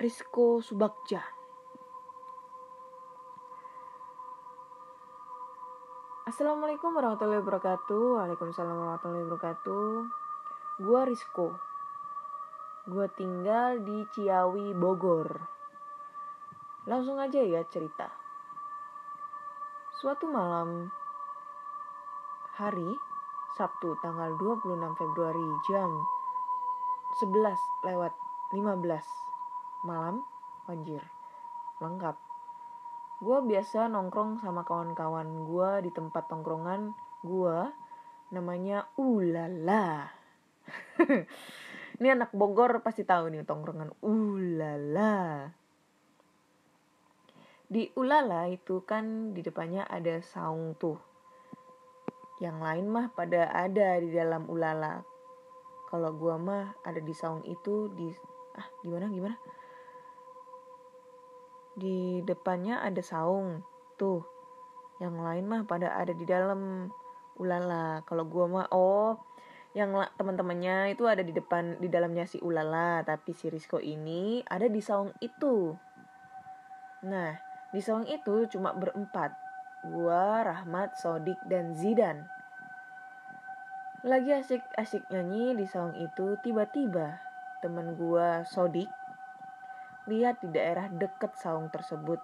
Rizko 0.00 0.64
Subakja. 0.64 1.20
Assalamualaikum 6.24 6.96
warahmatullahi 6.96 7.44
wabarakatuh. 7.44 8.24
Waalaikumsalam 8.24 8.72
warahmatullahi 8.72 9.28
wabarakatuh. 9.28 9.88
Gua 10.80 11.04
Rizko. 11.04 11.60
Gua 12.88 13.04
tinggal 13.12 13.84
di 13.84 14.08
Ciawi, 14.16 14.72
Bogor. 14.72 15.44
Langsung 16.88 17.20
aja 17.20 17.44
ya 17.44 17.60
cerita. 17.68 18.19
Suatu 20.00 20.24
malam 20.32 20.88
hari 22.56 22.88
Sabtu 23.60 24.00
tanggal 24.00 24.32
26 24.40 24.96
Februari 24.96 25.44
jam 25.68 25.92
11 27.20 27.52
lewat 27.84 28.16
15 28.48 28.80
malam 29.84 30.24
anjir 30.72 31.04
lengkap. 31.84 32.16
Gue 33.20 33.44
biasa 33.44 33.92
nongkrong 33.92 34.40
sama 34.40 34.64
kawan-kawan 34.64 35.44
gue 35.44 35.70
di 35.84 35.90
tempat 35.92 36.32
tongkrongan 36.32 36.96
gue 37.20 37.58
namanya 38.32 38.88
ulala. 38.96 40.08
Ini 42.00 42.08
anak 42.16 42.32
Bogor 42.32 42.80
pasti 42.80 43.04
tahu 43.04 43.28
nih 43.28 43.44
tongkrongan 43.44 43.92
ulala 44.00 45.44
di 47.70 47.86
ulala 47.94 48.50
itu 48.50 48.82
kan 48.82 49.30
di 49.30 49.46
depannya 49.46 49.86
ada 49.86 50.18
saung 50.26 50.74
tuh. 50.74 50.98
Yang 52.42 52.58
lain 52.66 52.86
mah 52.90 53.06
pada 53.14 53.46
ada 53.54 54.02
di 54.02 54.10
dalam 54.10 54.50
ulala. 54.50 55.06
Kalau 55.86 56.10
gua 56.18 56.34
mah 56.34 56.74
ada 56.82 56.98
di 56.98 57.14
saung 57.14 57.46
itu 57.46 57.86
di 57.94 58.10
ah 58.58 58.66
gimana 58.82 59.06
gimana? 59.06 59.38
Di 61.78 62.26
depannya 62.26 62.82
ada 62.82 62.98
saung 63.06 63.62
tuh. 63.94 64.26
Yang 64.98 65.16
lain 65.22 65.44
mah 65.46 65.62
pada 65.62 65.94
ada 65.94 66.10
di 66.10 66.26
dalam 66.26 66.90
ulala. 67.38 68.02
Kalau 68.02 68.26
gua 68.26 68.50
mah 68.50 68.66
oh 68.74 69.14
yang 69.78 69.94
teman-temannya 70.18 70.98
itu 70.98 71.06
ada 71.06 71.22
di 71.22 71.30
depan 71.30 71.78
di 71.78 71.86
dalamnya 71.86 72.26
si 72.26 72.42
ulala. 72.42 73.06
Tapi 73.06 73.30
si 73.30 73.46
Rizko 73.46 73.78
ini 73.78 74.42
ada 74.42 74.66
di 74.66 74.82
saung 74.82 75.14
itu. 75.22 75.70
Nah 77.06 77.49
di 77.70 77.80
saung 77.82 78.06
itu 78.06 78.50
cuma 78.50 78.74
berempat 78.74 79.34
gua 79.86 80.42
Rahmat 80.44 80.98
Sodik 80.98 81.38
dan 81.46 81.72
Zidan 81.74 82.26
lagi 84.00 84.32
asik-asik 84.32 85.04
nyanyi 85.12 85.52
di 85.52 85.68
saung 85.68 85.92
itu 85.92 86.40
tiba-tiba 86.40 87.20
temen 87.60 87.94
gua 88.00 88.48
Sodik 88.48 88.88
lihat 90.08 90.40
di 90.40 90.48
daerah 90.48 90.88
deket 90.88 91.36
saung 91.36 91.68
tersebut. 91.68 92.18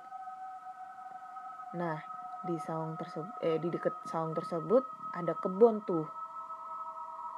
Nah, 1.77 2.01
di 2.43 2.57
saung 2.65 2.97
tersebut 2.97 3.31
eh 3.45 3.61
di 3.61 3.69
deket 3.69 3.93
saung 4.09 4.33
tersebut 4.33 4.83
ada 5.13 5.37
kebun 5.39 5.85
tuh. 5.85 6.09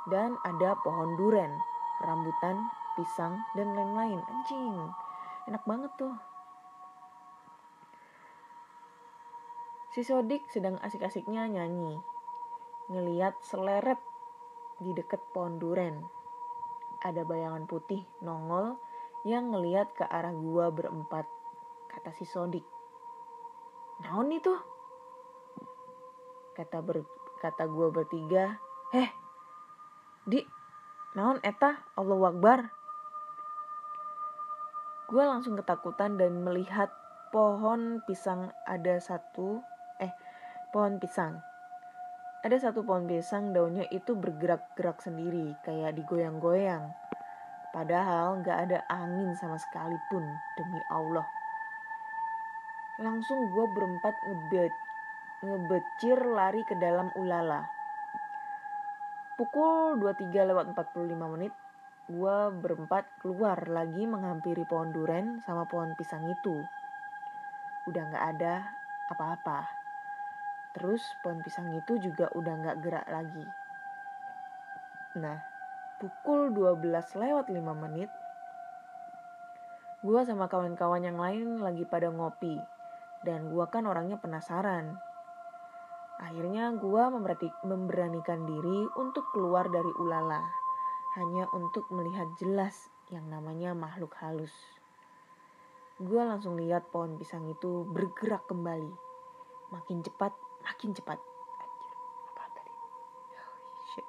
Dan 0.08 0.38
ada 0.46 0.72
pohon 0.80 1.18
duren, 1.18 1.52
rambutan, 2.06 2.56
pisang 2.96 3.36
dan 3.58 3.74
lain-lain. 3.76 4.22
Anjing. 4.24 4.88
Enak 5.50 5.66
banget 5.68 5.92
tuh. 6.00 6.14
Si 9.98 10.06
Sodik 10.06 10.46
sedang 10.46 10.78
asik-asiknya 10.78 11.50
nyanyi. 11.50 11.98
Ngeliat 12.86 13.34
seleret 13.42 13.98
di 14.78 14.94
deket 14.94 15.18
pohon 15.34 15.58
duren. 15.58 16.06
Ada 17.02 17.26
bayangan 17.26 17.66
putih 17.66 18.06
nongol 18.22 18.78
yang 19.26 19.50
ngeliat 19.50 19.90
ke 19.98 20.06
arah 20.06 20.30
gua 20.30 20.70
berempat, 20.70 21.26
kata 21.90 22.14
si 22.14 22.22
Sodik. 22.30 22.62
Naon 24.06 24.30
itu? 24.30 24.54
Kata 26.54 26.78
ber, 26.78 27.02
kata 27.42 27.66
gua 27.66 27.90
bertiga, 27.90 28.54
heh, 28.94 29.10
di, 30.30 30.46
naon 31.18 31.42
eta, 31.42 31.74
Allah 31.98 32.22
Akbar. 32.22 32.70
Gua 35.10 35.26
langsung 35.26 35.58
ketakutan 35.58 36.14
dan 36.22 36.46
melihat 36.46 36.94
pohon 37.34 37.98
pisang 38.06 38.54
ada 38.62 39.02
satu, 39.02 39.58
pohon 40.68 41.00
pisang. 41.00 41.40
Ada 42.44 42.70
satu 42.70 42.84
pohon 42.84 43.08
pisang 43.08 43.50
daunnya 43.56 43.88
itu 43.88 44.14
bergerak-gerak 44.14 45.00
sendiri, 45.00 45.56
kayak 45.64 45.96
digoyang-goyang. 45.96 46.92
Padahal 47.72 48.40
gak 48.44 48.68
ada 48.68 48.84
angin 48.88 49.32
sama 49.36 49.56
sekalipun, 49.56 50.24
demi 50.56 50.80
Allah. 50.92 51.26
Langsung 53.00 53.38
gue 53.52 53.66
berempat 53.74 54.14
ngebet, 54.24 54.74
ngebecir 55.44 56.18
lari 56.30 56.62
ke 56.64 56.74
dalam 56.76 57.08
ulala. 57.16 57.66
Pukul 59.38 60.02
23 60.02 60.50
lewat 60.50 60.74
45 60.74 61.34
menit, 61.34 61.54
gue 62.10 62.36
berempat 62.58 63.06
keluar 63.22 63.56
lagi 63.70 64.02
menghampiri 64.08 64.66
pohon 64.66 64.90
duren 64.90 65.38
sama 65.46 65.64
pohon 65.68 65.94
pisang 65.94 66.26
itu. 66.26 66.60
Udah 67.86 68.02
gak 68.10 68.24
ada 68.36 68.54
apa-apa. 69.14 69.77
Terus 70.78 71.02
pohon 71.26 71.42
pisang 71.42 71.74
itu 71.74 71.98
juga 71.98 72.30
udah 72.38 72.54
gak 72.62 72.78
gerak 72.86 73.06
lagi. 73.10 73.46
Nah, 75.18 75.42
pukul 75.98 76.54
12 76.54 77.18
lewat 77.18 77.50
5 77.50 77.58
menit, 77.74 78.06
Gue 79.98 80.22
sama 80.22 80.46
kawan-kawan 80.46 81.02
yang 81.02 81.18
lain 81.18 81.58
lagi 81.58 81.82
pada 81.82 82.06
ngopi. 82.06 82.54
Dan 83.26 83.50
gue 83.50 83.66
kan 83.66 83.82
orangnya 83.82 84.14
penasaran. 84.22 84.94
Akhirnya 86.22 86.70
gue 86.78 87.02
memberanikan 87.66 88.46
diri 88.46 88.86
untuk 88.94 89.26
keluar 89.34 89.66
dari 89.66 89.90
ulala. 89.98 90.46
Hanya 91.18 91.50
untuk 91.50 91.90
melihat 91.90 92.30
jelas 92.38 92.78
yang 93.10 93.26
namanya 93.26 93.74
makhluk 93.74 94.14
halus. 94.22 94.54
Gue 95.98 96.22
langsung 96.22 96.54
lihat 96.54 96.94
pohon 96.94 97.18
pisang 97.18 97.50
itu 97.50 97.82
bergerak 97.90 98.46
kembali. 98.46 98.94
Makin 99.74 100.06
cepat, 100.06 100.30
makin 100.68 100.92
cepat. 100.92 101.16
Anjir, 101.56 101.94
apa 102.28 102.44
tadi? 102.52 102.74
Oh, 103.40 103.56
shit. 103.96 104.06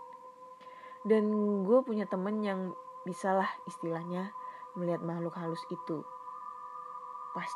Dan 1.07 1.23
gue 1.63 1.79
punya 1.87 2.03
temen 2.03 2.43
yang 2.43 2.75
bisalah 3.07 3.47
istilahnya 3.63 4.35
melihat 4.75 4.99
makhluk 4.99 5.39
halus 5.39 5.63
itu. 5.71 6.03
Pas 7.31 7.47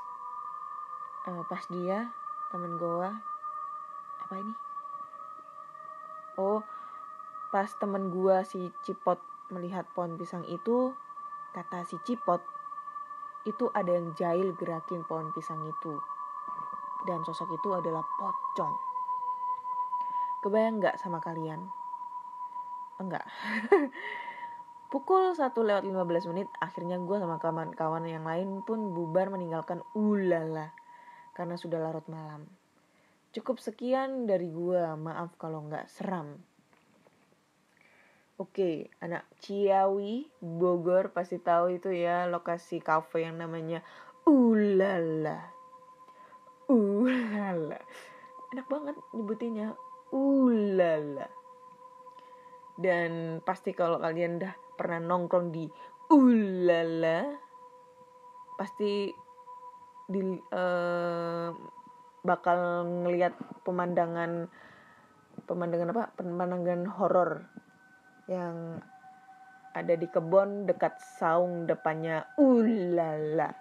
uh, 1.27 1.43
pas 1.51 1.63
dia 1.67 2.15
temen 2.55 2.79
gue 2.79 3.09
apa 4.23 4.33
ini? 4.39 4.53
Oh, 6.39 6.63
pas 7.51 7.69
temen 7.77 8.09
gue 8.09 8.35
si 8.47 8.71
Cipot 8.81 9.19
melihat 9.53 9.85
pohon 9.93 10.17
pisang 10.17 10.41
itu, 10.49 10.95
kata 11.53 11.85
si 11.85 12.01
Cipot, 12.01 12.41
itu 13.45 13.69
ada 13.75 13.93
yang 13.93 14.15
jahil 14.17 14.55
gerakin 14.57 15.05
pohon 15.05 15.29
pisang 15.35 15.61
itu. 15.67 15.93
Dan 17.05 17.21
sosok 17.27 17.51
itu 17.53 17.69
adalah 17.75 18.01
pocong. 18.17 18.92
Kebayang 20.43 20.83
nggak 20.83 20.99
sama 20.99 21.23
kalian? 21.23 21.63
Enggak. 22.99 23.23
Pukul 24.91 25.33
1 25.33 25.55
lewat 25.55 25.87
15 25.87 26.29
menit, 26.35 26.51
akhirnya 26.61 27.01
gue 27.01 27.17
sama 27.17 27.41
kawan-kawan 27.41 28.05
yang 28.05 28.27
lain 28.27 28.61
pun 28.61 28.93
bubar 28.93 29.31
meninggalkan 29.31 29.81
ulala. 29.95 30.75
Karena 31.33 31.55
sudah 31.57 31.81
larut 31.81 32.05
malam. 32.11 32.45
Cukup 33.33 33.57
sekian 33.57 34.29
dari 34.29 34.51
gue, 34.53 34.83
maaf 34.99 35.33
kalau 35.41 35.65
nggak 35.65 35.89
seram. 35.89 36.37
Oke, 38.37 38.91
anak 39.01 39.25
Ciawi, 39.41 40.29
Bogor 40.37 41.09
pasti 41.09 41.39
tahu 41.41 41.79
itu 41.79 41.89
ya 41.89 42.29
lokasi 42.29 42.83
cafe 42.83 43.25
yang 43.25 43.41
namanya 43.41 43.81
Ulala. 44.29 45.49
Ulala. 46.69 47.79
Enak 48.53 48.67
banget 48.69 48.95
nyebutinnya. 49.13 49.73
Ulala. 50.13 51.25
Dan 52.77 53.41
pasti 53.41 53.73
kalau 53.73 53.97
kalian 53.97 54.37
dah 54.41 54.53
pernah 54.77 55.01
nongkrong 55.01 55.53
di 55.53 55.65
ulala 56.09 57.21
pasti 58.57 59.09
di 60.09 60.21
uh, 60.35 61.49
bakal 62.21 62.85
ngelihat 63.05 63.33
pemandangan 63.65 64.49
pemandangan 65.49 65.93
apa? 65.93 66.03
Pemandangan 66.17 66.81
horor 66.97 67.49
yang 68.29 68.79
ada 69.73 69.93
di 69.97 70.05
kebun 70.05 70.69
dekat 70.69 71.01
saung 71.17 71.65
depannya 71.65 72.29
ulala. 72.37 73.51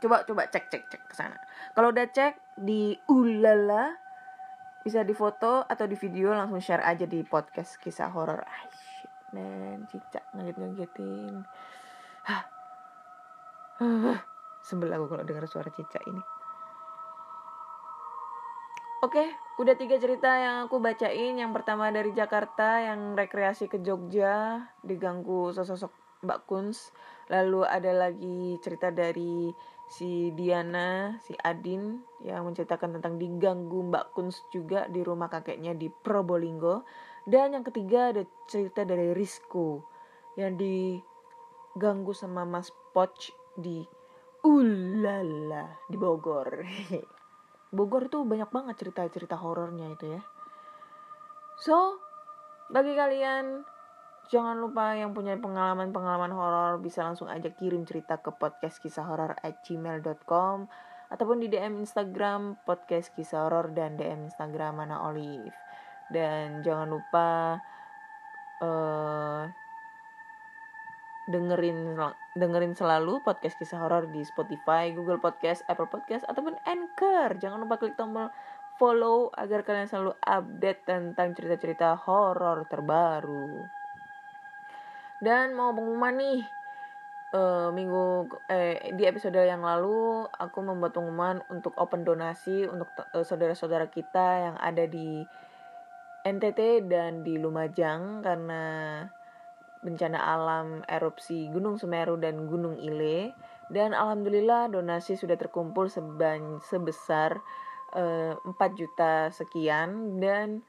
Coba 0.00 0.24
coba 0.24 0.48
cek 0.48 0.72
cek 0.72 0.84
cek 0.88 1.02
ke 1.08 1.14
sana. 1.14 1.36
Kalau 1.76 1.92
udah 1.92 2.08
cek 2.08 2.60
di 2.60 2.96
ulala 3.08 4.03
bisa 4.84 5.00
difoto 5.00 5.64
atau 5.64 5.88
di 5.88 5.96
video 5.96 6.36
langsung 6.36 6.60
share 6.60 6.84
aja 6.84 7.08
di 7.08 7.24
podcast 7.24 7.80
kisah 7.80 8.12
horor 8.12 8.44
men 9.32 9.88
cicak 9.88 10.28
ngaget-ngagetin 10.36 11.42
Hah. 12.24 12.44
Sebel 14.64 14.88
aku 14.96 15.12
kalau 15.12 15.24
dengar 15.28 15.44
suara 15.44 15.68
cicak 15.68 16.00
ini. 16.08 16.22
Oke, 19.04 19.28
udah 19.60 19.76
tiga 19.76 20.00
cerita 20.00 20.32
yang 20.32 20.64
aku 20.64 20.80
bacain. 20.80 21.36
Yang 21.36 21.52
pertama 21.52 21.92
dari 21.92 22.16
Jakarta 22.16 22.80
yang 22.80 23.12
rekreasi 23.12 23.68
ke 23.68 23.84
Jogja 23.84 24.64
diganggu 24.80 25.52
sosok 25.52 25.92
Mbak 26.24 26.48
Kuns. 26.48 26.96
Lalu 27.28 27.68
ada 27.68 27.92
lagi 27.92 28.56
cerita 28.64 28.88
dari 28.88 29.52
si 29.88 30.32
Diana, 30.32 31.16
si 31.20 31.36
Adin 31.36 32.00
yang 32.24 32.48
menceritakan 32.48 32.98
tentang 32.98 33.20
diganggu 33.20 33.84
Mbak 33.92 34.16
Kuns 34.16 34.44
juga 34.48 34.88
di 34.88 35.04
rumah 35.04 35.28
kakeknya 35.28 35.76
di 35.76 35.92
Probolinggo. 35.92 36.84
Dan 37.24 37.56
yang 37.56 37.64
ketiga 37.64 38.12
ada 38.12 38.22
cerita 38.48 38.84
dari 38.84 39.16
Rizko 39.16 39.80
yang 40.36 40.56
diganggu 40.60 42.12
sama 42.12 42.44
Mas 42.44 42.68
Poch 42.92 43.32
di 43.56 43.84
Ulala 44.44 45.80
di 45.88 45.96
Bogor. 45.96 46.48
Bogor 47.76 48.12
tuh 48.12 48.28
banyak 48.28 48.52
banget 48.52 48.74
cerita-cerita 48.76 49.40
horornya 49.40 49.88
itu 49.96 50.14
ya. 50.14 50.22
So, 51.58 51.98
bagi 52.68 52.92
kalian 52.92 53.64
jangan 54.32 54.56
lupa 54.56 54.96
yang 54.96 55.12
punya 55.12 55.36
pengalaman-pengalaman 55.36 56.32
horor 56.32 56.80
bisa 56.80 57.04
langsung 57.04 57.28
aja 57.28 57.52
kirim 57.52 57.84
cerita 57.84 58.20
ke 58.20 58.32
podcast 58.32 58.80
kisah 58.80 59.04
horor 59.04 59.36
at 59.44 59.60
gmail.com 59.64 60.68
ataupun 61.12 61.36
di 61.44 61.52
DM 61.52 61.84
Instagram 61.84 62.58
podcast 62.64 63.12
kisah 63.12 63.46
horor 63.46 63.72
dan 63.76 64.00
DM 64.00 64.28
Instagram 64.28 64.80
mana 64.80 65.04
Olive 65.04 65.52
dan 66.08 66.64
jangan 66.64 66.88
lupa 66.88 67.60
uh, 68.64 69.44
dengerin 71.24 71.96
dengerin 72.36 72.74
selalu 72.76 73.24
podcast 73.24 73.56
kisah 73.56 73.80
horor 73.80 74.12
di 74.12 74.20
Spotify, 74.28 74.92
Google 74.92 75.20
Podcast, 75.20 75.64
Apple 75.72 75.88
Podcast 75.88 76.28
ataupun 76.28 76.52
Anchor. 76.68 77.40
Jangan 77.40 77.64
lupa 77.64 77.80
klik 77.80 77.96
tombol 77.96 78.28
follow 78.76 79.32
agar 79.32 79.64
kalian 79.64 79.88
selalu 79.88 80.12
update 80.20 80.84
tentang 80.84 81.32
cerita-cerita 81.32 81.96
horor 81.96 82.66
terbaru. 82.68 83.83
Dan 85.24 85.56
mau 85.56 85.72
pengumuman 85.72 86.20
nih, 86.20 86.44
uh, 87.32 87.72
minggu 87.72 88.28
eh, 88.52 88.92
di 88.92 89.08
episode 89.08 89.40
yang 89.40 89.64
lalu 89.64 90.28
aku 90.28 90.60
membuat 90.60 90.92
pengumuman 90.92 91.40
untuk 91.48 91.72
open 91.80 92.04
donasi 92.04 92.68
untuk 92.68 92.92
uh, 92.92 93.24
saudara-saudara 93.24 93.88
kita 93.88 94.52
yang 94.52 94.56
ada 94.60 94.84
di 94.84 95.24
NTT 96.28 96.84
dan 96.92 97.24
di 97.24 97.40
Lumajang 97.40 98.20
karena 98.20 98.62
bencana 99.84 100.20
alam 100.20 100.84
erupsi 100.88 101.48
Gunung 101.48 101.80
Semeru 101.80 102.20
dan 102.20 102.44
Gunung 102.44 102.76
Ile. 102.76 103.32
Dan 103.72 103.96
alhamdulillah 103.96 104.68
donasi 104.68 105.16
sudah 105.16 105.40
terkumpul 105.40 105.88
seban 105.88 106.60
sebesar 106.68 107.40
uh, 107.96 108.36
eh, 108.36 108.60
4 108.60 108.80
juta 108.80 109.32
sekian. 109.32 110.20
Dan 110.20 110.60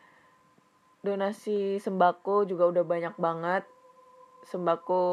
donasi 1.04 1.80
sembako 1.80 2.48
juga 2.48 2.72
udah 2.72 2.84
banyak 2.88 3.15
banget 3.20 3.63
sembako 4.45 5.03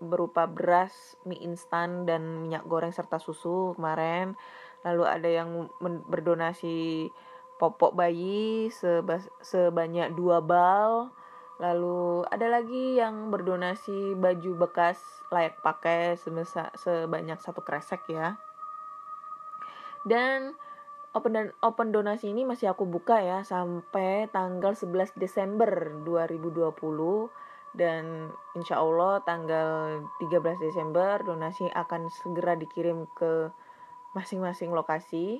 berupa 0.00 0.48
beras, 0.48 1.14
mie 1.28 1.44
instan 1.44 2.08
dan 2.08 2.40
minyak 2.40 2.64
goreng 2.64 2.90
serta 2.90 3.20
susu 3.20 3.76
kemarin. 3.76 4.34
Lalu 4.82 5.04
ada 5.04 5.28
yang 5.28 5.68
berdonasi 6.08 7.08
popok 7.60 7.92
bayi 7.92 8.72
seba 8.72 9.20
sebanyak 9.44 10.16
dua 10.16 10.40
bal. 10.40 11.12
Lalu 11.60 12.24
ada 12.32 12.48
lagi 12.48 12.96
yang 12.96 13.28
berdonasi 13.28 14.16
baju 14.16 14.64
bekas 14.64 14.96
layak 15.28 15.60
pakai 15.60 16.16
sebanyak 16.16 17.36
satu 17.36 17.60
kresek 17.60 18.08
ya. 18.08 18.40
Dan 20.08 20.56
open 21.12 21.36
dan 21.36 21.46
open 21.60 21.92
donasi 21.92 22.32
ini 22.32 22.48
masih 22.48 22.72
aku 22.72 22.88
buka 22.88 23.20
ya 23.20 23.44
sampai 23.44 24.32
tanggal 24.32 24.72
11 24.72 25.20
Desember 25.20 25.68
2020 26.00 27.49
dan 27.70 28.34
insya 28.58 28.82
Allah 28.82 29.22
tanggal 29.22 30.02
13 30.18 30.58
Desember 30.58 31.22
donasi 31.22 31.70
akan 31.70 32.10
segera 32.10 32.58
dikirim 32.58 33.06
ke 33.14 33.50
masing-masing 34.18 34.74
lokasi. 34.74 35.38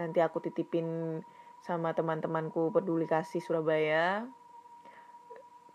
Nanti 0.00 0.24
aku 0.24 0.40
titipin 0.40 1.20
sama 1.60 1.92
teman-temanku 1.92 2.72
peduli 2.72 3.04
kasih 3.04 3.44
Surabaya. 3.44 4.24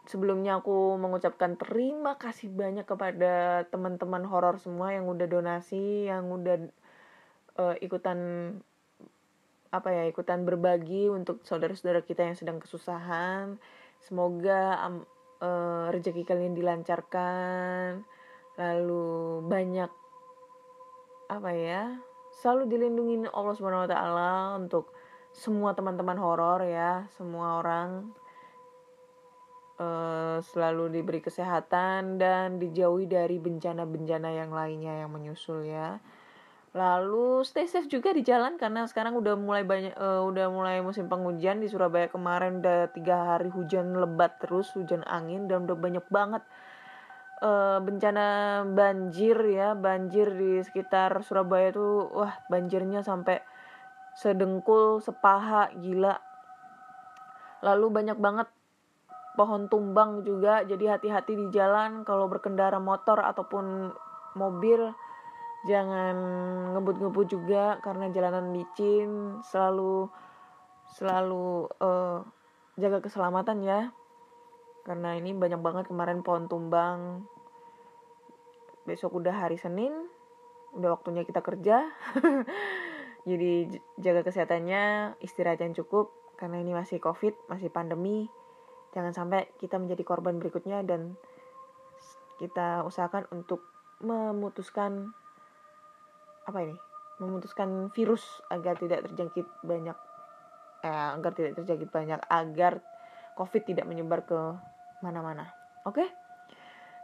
Sebelumnya 0.07 0.57
aku 0.63 0.97
mengucapkan 0.97 1.59
terima 1.59 2.15
kasih 2.17 2.49
banyak 2.49 2.87
kepada 2.87 3.67
teman-teman 3.69 4.23
horor 4.25 4.57
semua 4.57 4.95
yang 4.95 5.05
udah 5.05 5.27
donasi 5.27 6.07
yang 6.07 6.31
udah 6.31 6.71
uh, 7.59 7.75
ikutan 7.83 8.17
apa 9.67 9.91
ya 9.91 10.03
ikutan 10.07 10.47
berbagi 10.47 11.11
untuk 11.11 11.43
saudara-saudara 11.43 12.01
kita 12.01 12.23
yang 12.23 12.39
sedang 12.39 12.57
kesusahan. 12.57 13.59
Semoga 13.99 14.79
uh, 15.41 15.87
rezeki 15.93 16.23
kalian 16.27 16.57
dilancarkan 16.57 18.05
lalu 18.57 19.41
banyak 19.45 19.91
apa 21.27 21.51
ya 21.53 21.83
selalu 22.37 22.69
dilindungi 22.69 23.29
Allah 23.33 23.53
Subhanahu 23.57 23.85
wa 23.85 23.91
taala 23.91 24.33
untuk 24.57 24.93
semua 25.37 25.77
teman-teman 25.77 26.17
horor 26.17 26.65
ya, 26.65 27.05
semua 27.13 27.61
orang 27.61 28.09
eh, 29.77 30.37
selalu 30.41 30.89
diberi 30.89 31.21
kesehatan 31.21 32.17
dan 32.17 32.57
dijauhi 32.57 33.05
dari 33.05 33.37
bencana-bencana 33.37 34.33
yang 34.33 34.49
lainnya 34.49 35.05
yang 35.05 35.13
menyusul 35.13 35.61
ya. 35.61 36.01
Lalu 36.77 37.41
stay 37.41 37.65
safe 37.65 37.89
juga 37.89 38.13
di 38.13 38.21
jalan 38.21 38.53
karena 38.61 38.85
sekarang 38.85 39.17
udah 39.17 39.33
mulai 39.33 39.65
banyak 39.65 39.97
eh, 39.97 40.21
udah 40.21 40.45
mulai 40.53 40.77
musim 40.85 41.09
penghujan. 41.09 41.57
Di 41.57 41.73
Surabaya 41.73 42.05
kemarin 42.05 42.61
udah 42.61 42.93
tiga 42.93 43.33
hari 43.33 43.49
hujan 43.49 43.97
lebat 43.97 44.37
terus 44.37 44.69
hujan 44.77 45.01
angin 45.09 45.49
dan 45.49 45.65
udah 45.65 45.73
banyak 45.73 46.05
banget 46.13 46.45
eh, 47.41 47.81
bencana 47.81 48.25
banjir 48.77 49.41
ya. 49.49 49.73
Banjir 49.73 50.29
di 50.37 50.61
sekitar 50.61 51.17
Surabaya 51.25 51.73
tuh 51.73 52.13
wah 52.13 52.37
banjirnya 52.45 53.01
sampai 53.01 53.41
sedengkul 54.13 55.01
sepaha 55.01 55.73
gila. 55.81 56.13
Lalu 57.65 57.85
banyak 57.89 58.17
banget 58.21 58.53
pohon 59.33 59.65
tumbang 59.65 60.21
juga. 60.21 60.61
Jadi 60.61 60.85
hati-hati 60.85 61.33
di 61.33 61.49
jalan 61.49 62.05
kalau 62.05 62.29
berkendara 62.29 62.77
motor 62.77 63.17
ataupun 63.17 63.89
mobil 64.37 64.93
jangan 65.67 66.15
ngebut-ngebut 66.73 67.27
juga 67.27 67.77
karena 67.83 68.07
jalanan 68.09 68.55
licin 68.55 69.43
selalu 69.43 70.07
selalu 70.95 71.67
eh, 71.83 72.19
jaga 72.79 73.03
keselamatan 73.03 73.61
ya. 73.61 73.91
Karena 74.87 75.19
ini 75.19 75.35
banyak 75.35 75.59
banget 75.59 75.85
kemarin 75.91 76.23
pohon 76.23 76.47
tumbang. 76.47 77.27
Besok 78.87 79.19
udah 79.19 79.35
hari 79.35 79.59
Senin 79.59 79.91
udah 80.71 80.95
waktunya 80.95 81.27
kita 81.27 81.43
kerja. 81.43 81.91
Jadi 83.29 83.67
jaga 83.99 84.23
kesehatannya 84.23 85.15
istirahat 85.19 85.59
yang 85.59 85.75
cukup. 85.75 86.15
Karena 86.39 86.63
ini 86.63 86.71
masih 86.71 87.03
covid 87.03 87.35
masih 87.51 87.67
pandemi. 87.67 88.31
Jangan 88.95 89.11
sampai 89.11 89.51
kita 89.59 89.75
menjadi 89.75 90.07
korban 90.07 90.39
berikutnya 90.39 90.79
dan 90.87 91.19
kita 92.39 92.85
usahakan 92.85 93.27
untuk 93.33 93.65
memutuskan 93.99 95.11
apa 96.47 96.63
ini 96.63 96.75
memutuskan 97.19 97.91
virus 97.91 98.23
agar 98.47 98.79
tidak 98.79 99.03
terjangkit 99.09 99.45
banyak 99.65 99.97
eh, 100.85 101.09
agar 101.17 101.31
tidak 101.35 101.59
terjangkit 101.59 101.89
banyak 101.91 102.21
agar 102.31 102.79
covid 103.35 103.63
tidak 103.67 103.85
menyebar 103.85 104.23
ke 104.25 104.39
mana-mana. 105.05 105.51
Oke? 105.85 106.07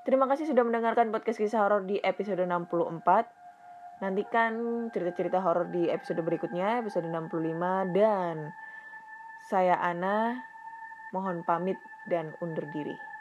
Terima 0.03 0.27
kasih 0.27 0.49
sudah 0.49 0.65
mendengarkan 0.67 1.13
podcast 1.13 1.39
kisah 1.39 1.63
horor 1.63 1.87
di 1.87 1.95
episode 2.01 2.43
64 2.43 4.03
nantikan 4.03 4.51
cerita-cerita 4.91 5.39
horor 5.39 5.71
di 5.71 5.87
episode 5.87 6.19
berikutnya 6.19 6.83
episode 6.83 7.07
65 7.07 7.95
dan 7.95 8.51
saya 9.47 9.79
Ana 9.79 10.43
mohon 11.15 11.47
pamit 11.47 11.79
dan 12.11 12.35
undur 12.43 12.67
diri 12.75 13.12